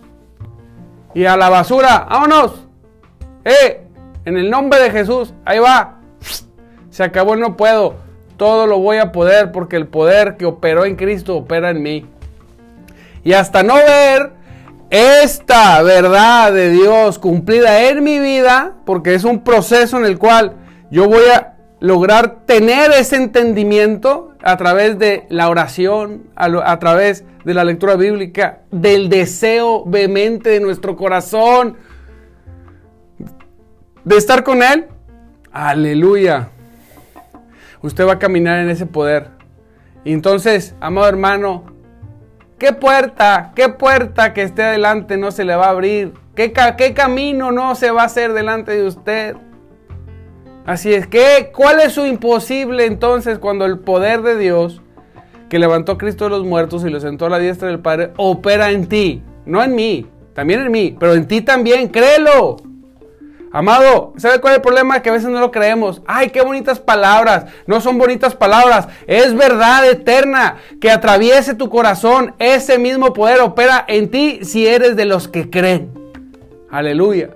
y 1.14 1.24
a 1.24 1.36
la 1.36 1.48
basura, 1.48 2.06
vámonos. 2.08 2.66
Eh, 3.44 3.82
en 4.24 4.36
el 4.36 4.50
nombre 4.50 4.78
de 4.80 4.90
Jesús, 4.90 5.34
ahí 5.44 5.58
va. 5.58 5.98
Se 6.90 7.02
acabó 7.02 7.34
el 7.34 7.40
no 7.40 7.56
puedo. 7.56 7.96
Todo 8.36 8.66
lo 8.66 8.78
voy 8.78 8.98
a 8.98 9.12
poder 9.12 9.50
porque 9.50 9.76
el 9.76 9.86
poder 9.86 10.36
que 10.36 10.46
operó 10.46 10.84
en 10.84 10.94
Cristo 10.94 11.36
opera 11.36 11.70
en 11.70 11.82
mí. 11.82 12.06
Y 13.24 13.32
hasta 13.32 13.62
no 13.62 13.74
ver 13.74 14.32
esta 14.90 15.82
verdad 15.82 16.52
de 16.52 16.70
Dios 16.70 17.18
cumplida 17.18 17.88
en 17.88 18.04
mi 18.04 18.20
vida, 18.20 18.74
porque 18.84 19.14
es 19.14 19.24
un 19.24 19.42
proceso 19.42 19.98
en 19.98 20.04
el 20.04 20.18
cual 20.18 20.52
yo 20.90 21.08
voy 21.08 21.24
a 21.34 21.55
lograr 21.80 22.46
tener 22.46 22.90
ese 22.92 23.16
entendimiento 23.16 24.34
a 24.42 24.56
través 24.56 24.98
de 24.98 25.26
la 25.28 25.48
oración, 25.50 26.24
a, 26.34 26.78
través 26.78 27.24
de 27.44 27.54
la 27.54 27.64
lectura 27.64 27.96
bíblica, 27.96 28.60
del 28.70 29.08
deseo 29.08 29.84
vehemente 29.84 30.50
de 30.50 30.60
nuestro 30.60 30.96
corazón 30.96 31.76
de 34.04 34.16
estar 34.16 34.42
con 34.42 34.62
Él. 34.62 34.86
Aleluya 35.52 36.50
usted 37.86 38.06
va 38.06 38.14
a 38.14 38.18
caminar 38.18 38.58
en 38.58 38.70
ese 38.70 38.86
poder. 38.86 39.28
Y 40.04 40.12
entonces, 40.12 40.74
amado 40.80 41.08
hermano, 41.08 41.64
¿qué 42.58 42.72
puerta, 42.72 43.52
qué 43.54 43.68
puerta 43.68 44.32
que 44.32 44.42
esté 44.42 44.62
adelante 44.62 45.16
no 45.16 45.30
se 45.30 45.44
le 45.44 45.56
va 45.56 45.66
a 45.66 45.70
abrir? 45.70 46.14
¿Qué, 46.34 46.52
qué 46.76 46.94
camino 46.94 47.52
no 47.52 47.74
se 47.74 47.90
va 47.90 48.02
a 48.02 48.06
hacer 48.06 48.32
delante 48.32 48.72
de 48.72 48.86
usted? 48.86 49.36
Así 50.66 50.92
es 50.92 51.06
que, 51.06 51.52
¿cuál 51.54 51.78
es 51.78 51.92
su 51.92 52.04
imposible 52.04 52.86
entonces 52.86 53.38
cuando 53.38 53.64
el 53.64 53.78
poder 53.78 54.22
de 54.22 54.36
Dios, 54.36 54.82
que 55.48 55.60
levantó 55.60 55.92
a 55.92 55.98
Cristo 55.98 56.24
de 56.24 56.30
los 56.30 56.44
muertos 56.44 56.84
y 56.84 56.90
lo 56.90 56.98
sentó 56.98 57.26
a 57.26 57.30
la 57.30 57.38
diestra 57.38 57.68
del 57.68 57.78
Padre, 57.78 58.10
opera 58.16 58.72
en 58.72 58.88
ti? 58.88 59.22
No 59.44 59.62
en 59.62 59.76
mí, 59.76 60.06
también 60.34 60.60
en 60.60 60.72
mí, 60.72 60.96
pero 60.98 61.14
en 61.14 61.28
ti 61.28 61.40
también, 61.40 61.86
créelo. 61.86 62.56
Amado, 63.52 64.12
¿sabe 64.16 64.40
cuál 64.40 64.54
es 64.54 64.56
el 64.56 64.62
problema? 64.62 65.00
Que 65.02 65.08
a 65.08 65.12
veces 65.12 65.30
no 65.30 65.38
lo 65.38 65.52
creemos. 65.52 66.02
Ay, 66.04 66.30
qué 66.30 66.42
bonitas 66.42 66.80
palabras. 66.80 67.46
No 67.66 67.80
son 67.80 67.96
bonitas 67.96 68.34
palabras. 68.34 68.88
Es 69.06 69.34
verdad 69.34 69.88
eterna 69.88 70.56
que 70.80 70.90
atraviese 70.90 71.54
tu 71.54 71.70
corazón. 71.70 72.34
Ese 72.40 72.76
mismo 72.76 73.12
poder 73.12 73.40
opera 73.40 73.84
en 73.86 74.10
ti 74.10 74.40
si 74.42 74.66
eres 74.66 74.96
de 74.96 75.04
los 75.04 75.28
que 75.28 75.48
creen. 75.48 75.92
Aleluya. 76.70 77.35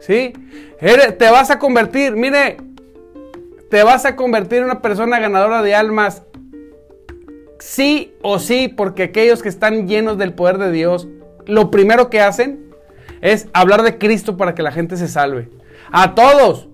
¿Sí? 0.00 0.32
te 0.80 1.30
vas 1.30 1.50
a 1.50 1.58
convertir, 1.58 2.16
mire, 2.16 2.56
te 3.70 3.82
vas 3.84 4.04
a 4.04 4.16
convertir 4.16 4.58
en 4.58 4.64
una 4.64 4.82
persona 4.82 5.20
ganadora 5.20 5.62
de 5.62 5.74
almas. 5.74 6.22
Sí 7.60 8.14
o 8.22 8.38
sí, 8.38 8.68
porque 8.68 9.04
aquellos 9.04 9.42
que 9.42 9.48
están 9.48 9.86
llenos 9.86 10.18
del 10.18 10.34
poder 10.34 10.58
de 10.58 10.72
Dios, 10.72 11.06
lo 11.46 11.70
primero 11.70 12.10
que 12.10 12.20
hacen 12.20 12.70
es 13.20 13.48
hablar 13.52 13.82
de 13.82 13.98
Cristo 13.98 14.36
para 14.36 14.54
que 14.54 14.62
la 14.62 14.72
gente 14.72 14.96
se 14.96 15.06
salve. 15.06 15.50
A 15.92 16.14
todos. 16.14 16.68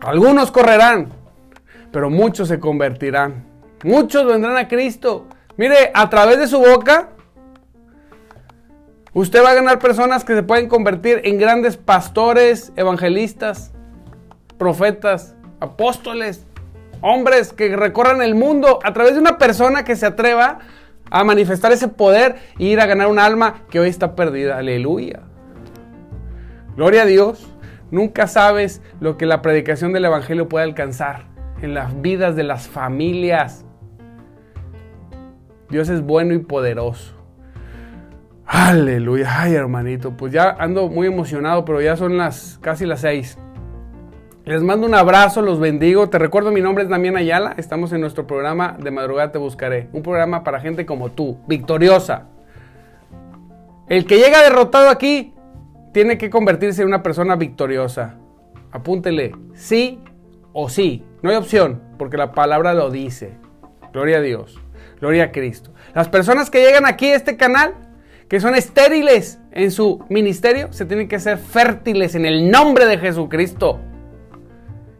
Algunos 0.00 0.50
correrán, 0.50 1.12
pero 1.90 2.10
muchos 2.10 2.48
se 2.48 2.60
convertirán. 2.60 3.46
Muchos 3.84 4.26
vendrán 4.26 4.56
a 4.56 4.68
Cristo. 4.68 5.26
Mire, 5.56 5.90
a 5.94 6.10
través 6.10 6.38
de 6.38 6.46
su 6.46 6.58
boca, 6.58 7.10
usted 9.14 9.42
va 9.42 9.50
a 9.50 9.54
ganar 9.54 9.78
personas 9.78 10.24
que 10.24 10.34
se 10.34 10.42
pueden 10.42 10.68
convertir 10.68 11.20
en 11.24 11.38
grandes 11.38 11.76
pastores, 11.76 12.72
evangelistas, 12.76 13.72
profetas, 14.58 15.34
apóstoles, 15.60 16.46
hombres 17.00 17.52
que 17.52 17.76
recorran 17.76 18.22
el 18.22 18.34
mundo 18.34 18.78
a 18.84 18.92
través 18.92 19.14
de 19.14 19.20
una 19.20 19.38
persona 19.38 19.84
que 19.84 19.96
se 19.96 20.06
atreva 20.06 20.60
a 21.10 21.24
manifestar 21.24 21.72
ese 21.72 21.88
poder 21.88 22.36
e 22.58 22.64
ir 22.64 22.80
a 22.80 22.86
ganar 22.86 23.08
un 23.08 23.18
alma 23.18 23.64
que 23.70 23.80
hoy 23.80 23.88
está 23.88 24.14
perdida. 24.14 24.56
Aleluya. 24.56 25.20
Gloria 26.76 27.02
a 27.02 27.06
Dios. 27.06 27.48
Nunca 27.90 28.26
sabes 28.26 28.80
lo 29.00 29.18
que 29.18 29.26
la 29.26 29.42
predicación 29.42 29.92
del 29.92 30.06
Evangelio 30.06 30.48
puede 30.48 30.64
alcanzar 30.64 31.26
en 31.60 31.74
las 31.74 32.00
vidas 32.00 32.34
de 32.36 32.44
las 32.44 32.66
familias. 32.66 33.66
Dios 35.68 35.90
es 35.90 36.00
bueno 36.00 36.32
y 36.32 36.38
poderoso. 36.38 37.21
Aleluya. 38.54 39.40
Ay, 39.40 39.54
hermanito, 39.54 40.14
pues 40.14 40.30
ya 40.30 40.50
ando 40.58 40.90
muy 40.90 41.06
emocionado, 41.06 41.64
pero 41.64 41.80
ya 41.80 41.96
son 41.96 42.18
las 42.18 42.58
casi 42.60 42.84
las 42.84 43.00
seis. 43.00 43.38
Les 44.44 44.62
mando 44.62 44.86
un 44.86 44.94
abrazo, 44.94 45.40
los 45.40 45.58
bendigo. 45.58 46.10
Te 46.10 46.18
recuerdo, 46.18 46.50
mi 46.50 46.60
nombre 46.60 46.84
es 46.84 46.90
Damián 46.90 47.16
Ayala. 47.16 47.54
Estamos 47.56 47.94
en 47.94 48.02
nuestro 48.02 48.26
programa 48.26 48.76
de 48.78 48.90
Madrugada 48.90 49.32
Te 49.32 49.38
Buscaré. 49.38 49.88
Un 49.94 50.02
programa 50.02 50.44
para 50.44 50.60
gente 50.60 50.84
como 50.84 51.10
tú, 51.10 51.38
victoriosa. 51.46 52.26
El 53.88 54.04
que 54.04 54.18
llega 54.18 54.42
derrotado 54.42 54.90
aquí 54.90 55.32
tiene 55.94 56.18
que 56.18 56.28
convertirse 56.28 56.82
en 56.82 56.88
una 56.88 57.02
persona 57.02 57.36
victoriosa. 57.36 58.16
Apúntele, 58.70 59.34
sí 59.54 59.98
o 60.52 60.68
sí. 60.68 61.06
No 61.22 61.30
hay 61.30 61.36
opción, 61.36 61.80
porque 61.96 62.18
la 62.18 62.32
palabra 62.32 62.74
lo 62.74 62.90
dice. 62.90 63.32
Gloria 63.94 64.18
a 64.18 64.20
Dios. 64.20 64.60
Gloria 65.00 65.24
a 65.24 65.32
Cristo. 65.32 65.72
Las 65.94 66.10
personas 66.10 66.50
que 66.50 66.60
llegan 66.60 66.84
aquí 66.84 67.06
a 67.06 67.16
este 67.16 67.38
canal, 67.38 67.72
que 68.32 68.40
son 68.40 68.54
estériles 68.54 69.38
en 69.50 69.70
su 69.70 70.02
ministerio, 70.08 70.72
se 70.72 70.86
tienen 70.86 71.06
que 71.06 71.20
ser 71.20 71.36
fértiles 71.36 72.14
en 72.14 72.24
el 72.24 72.50
nombre 72.50 72.86
de 72.86 72.96
Jesucristo 72.96 73.78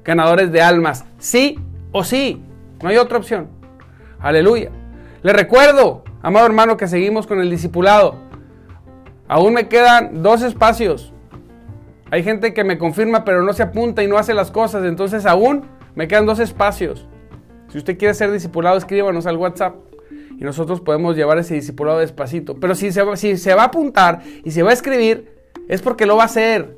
ganadores 0.05 0.53
de 0.53 0.61
almas. 0.61 1.07
Sí 1.17 1.59
o 1.93 2.05
sí. 2.05 2.45
No 2.83 2.91
hay 2.91 2.99
otra 2.99 3.17
opción. 3.17 3.49
Aleluya. 4.21 4.71
Le 5.23 5.33
recuerdo, 5.33 6.05
amado 6.21 6.45
hermano, 6.45 6.77
que 6.77 6.87
seguimos 6.87 7.27
con 7.27 7.41
el 7.41 7.49
discipulado. 7.49 8.17
Aún 9.29 9.55
me 9.55 9.67
quedan 9.67 10.23
dos 10.23 10.43
espacios. 10.43 11.15
Hay 12.11 12.23
gente 12.23 12.53
que 12.53 12.65
me 12.65 12.77
confirma 12.77 13.25
pero 13.25 13.43
no 13.43 13.55
se 13.55 13.63
apunta 13.63 14.03
y 14.03 14.09
no 14.09 14.19
hace 14.19 14.35
las 14.35 14.51
cosas. 14.51 14.85
Entonces 14.85 15.25
aún 15.25 15.65
me 15.95 16.07
quedan 16.07 16.27
dos 16.27 16.39
espacios. 16.39 17.09
Si 17.69 17.79
usted 17.79 17.97
quiere 17.97 18.13
ser 18.13 18.31
discipulado, 18.31 18.77
escríbanos 18.77 19.25
al 19.25 19.39
WhatsApp 19.39 19.75
y 20.39 20.45
nosotros 20.45 20.81
podemos 20.81 21.17
llevar 21.17 21.39
ese 21.39 21.55
discipulado 21.55 21.99
despacito. 21.99 22.57
Pero 22.57 22.75
si 22.75 22.93
se, 22.93 23.03
si 23.17 23.37
se 23.37 23.55
va 23.55 23.63
a 23.63 23.67
apuntar 23.67 24.23
y 24.45 24.51
se 24.51 24.63
va 24.63 24.71
a 24.71 24.75
escribir, 24.75 25.33
es 25.69 25.83
porque 25.83 26.07
lo 26.07 26.17
va 26.17 26.23
a 26.23 26.27
hacer. 26.27 26.77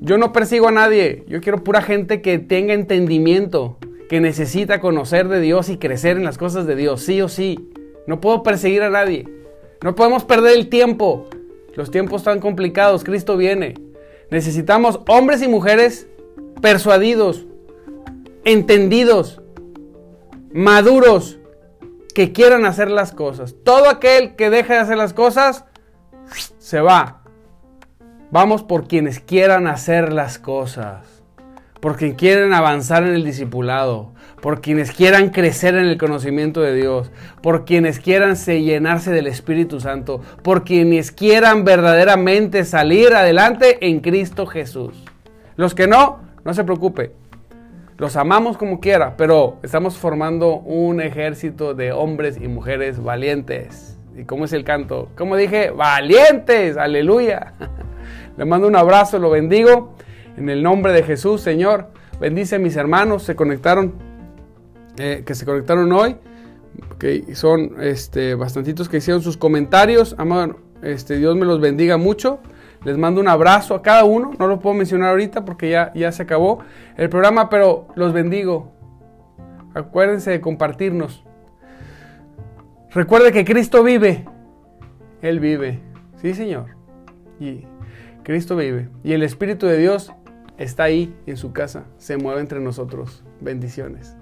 Yo 0.00 0.18
no 0.18 0.32
persigo 0.32 0.68
a 0.68 0.72
nadie, 0.72 1.24
yo 1.26 1.40
quiero 1.40 1.64
pura 1.64 1.82
gente 1.82 2.22
que 2.22 2.38
tenga 2.38 2.74
entendimiento, 2.74 3.78
que 4.08 4.20
necesita 4.20 4.80
conocer 4.80 5.28
de 5.28 5.40
Dios 5.40 5.68
y 5.68 5.78
crecer 5.78 6.16
en 6.16 6.24
las 6.24 6.38
cosas 6.38 6.66
de 6.66 6.76
Dios, 6.76 7.02
sí 7.02 7.20
o 7.20 7.28
sí. 7.28 7.70
No 8.06 8.20
puedo 8.20 8.42
perseguir 8.42 8.82
a 8.82 8.90
nadie. 8.90 9.28
No 9.82 9.94
podemos 9.94 10.24
perder 10.24 10.56
el 10.56 10.68
tiempo. 10.68 11.28
Los 11.74 11.90
tiempos 11.90 12.22
están 12.22 12.40
complicados, 12.40 13.04
Cristo 13.04 13.36
viene. 13.36 13.74
Necesitamos 14.30 15.00
hombres 15.08 15.42
y 15.42 15.48
mujeres 15.48 16.06
persuadidos, 16.60 17.46
entendidos, 18.44 19.40
maduros, 20.52 21.37
que 22.14 22.32
quieran 22.32 22.64
hacer 22.64 22.90
las 22.90 23.12
cosas. 23.12 23.54
Todo 23.64 23.88
aquel 23.88 24.36
que 24.36 24.50
deje 24.50 24.74
de 24.74 24.80
hacer 24.80 24.96
las 24.96 25.12
cosas, 25.12 25.64
se 26.58 26.80
va. 26.80 27.22
Vamos 28.30 28.62
por 28.62 28.86
quienes 28.86 29.20
quieran 29.20 29.66
hacer 29.66 30.12
las 30.12 30.38
cosas 30.38 31.18
por 31.80 31.96
quienes 31.96 32.16
quieren 32.16 32.52
avanzar 32.52 33.04
en 33.04 33.14
el 33.14 33.24
discipulado, 33.24 34.12
por 34.40 34.60
quienes 34.60 34.92
quieran 34.92 35.30
crecer 35.30 35.74
en 35.74 35.86
el 35.86 35.98
conocimiento 35.98 36.60
de 36.60 36.74
Dios, 36.74 37.10
por 37.42 37.64
quienes 37.64 38.00
quieran 38.00 38.36
llenarse 38.36 39.10
del 39.12 39.26
Espíritu 39.26 39.80
Santo, 39.80 40.20
por 40.42 40.64
quienes 40.64 41.12
quieran 41.12 41.64
verdaderamente 41.64 42.64
salir 42.64 43.14
adelante 43.14 43.88
en 43.88 44.00
Cristo 44.00 44.46
Jesús. 44.46 45.04
Los 45.56 45.74
que 45.74 45.86
no, 45.86 46.20
no 46.44 46.54
se 46.54 46.64
preocupe. 46.64 47.12
Los 47.98 48.14
amamos 48.14 48.56
como 48.56 48.78
quiera, 48.78 49.16
pero 49.16 49.58
estamos 49.64 49.98
formando 49.98 50.54
un 50.54 51.00
ejército 51.00 51.74
de 51.74 51.90
hombres 51.90 52.38
y 52.40 52.46
mujeres 52.46 53.02
valientes. 53.02 53.98
¿Y 54.16 54.22
cómo 54.22 54.44
es 54.44 54.52
el 54.52 54.62
canto? 54.62 55.08
Como 55.16 55.34
dije, 55.34 55.70
valientes, 55.70 56.76
aleluya. 56.76 57.54
Le 58.36 58.44
mando 58.44 58.68
un 58.68 58.76
abrazo, 58.76 59.18
lo 59.18 59.30
bendigo. 59.30 59.96
En 60.36 60.48
el 60.48 60.62
nombre 60.62 60.92
de 60.92 61.02
Jesús, 61.02 61.40
Señor, 61.40 61.88
bendice 62.20 62.54
a 62.54 62.58
mis 62.60 62.76
hermanos, 62.76 63.24
se 63.24 63.34
conectaron, 63.34 63.94
eh, 64.96 65.24
que 65.26 65.34
se 65.34 65.44
conectaron 65.44 65.90
hoy, 65.90 66.14
que 67.00 67.34
son 67.34 67.74
este, 67.80 68.36
bastantitos 68.36 68.88
que 68.88 68.98
hicieron 68.98 69.22
sus 69.22 69.36
comentarios. 69.36 70.14
Amado, 70.18 70.54
este, 70.82 71.16
Dios 71.16 71.34
me 71.34 71.46
los 71.46 71.60
bendiga 71.60 71.96
mucho. 71.96 72.38
Les 72.84 72.96
mando 72.96 73.20
un 73.20 73.28
abrazo 73.28 73.74
a 73.74 73.82
cada 73.82 74.04
uno. 74.04 74.32
No 74.38 74.46
lo 74.46 74.60
puedo 74.60 74.74
mencionar 74.74 75.10
ahorita 75.10 75.44
porque 75.44 75.70
ya, 75.70 75.92
ya 75.94 76.12
se 76.12 76.22
acabó 76.22 76.60
el 76.96 77.08
programa, 77.08 77.48
pero 77.48 77.88
los 77.94 78.12
bendigo. 78.12 78.72
Acuérdense 79.74 80.30
de 80.30 80.40
compartirnos. 80.40 81.24
Recuerde 82.90 83.32
que 83.32 83.44
Cristo 83.44 83.82
vive. 83.82 84.24
Él 85.22 85.40
vive. 85.40 85.80
Sí, 86.16 86.34
Señor. 86.34 86.76
Y 87.38 87.66
Cristo 88.22 88.56
vive. 88.56 88.88
Y 89.02 89.12
el 89.12 89.22
Espíritu 89.22 89.66
de 89.66 89.78
Dios 89.78 90.12
está 90.58 90.84
ahí 90.84 91.16
en 91.26 91.38
su 91.38 91.52
casa, 91.52 91.84
se 91.96 92.18
mueve 92.18 92.40
entre 92.40 92.60
nosotros. 92.60 93.24
Bendiciones. 93.40 94.17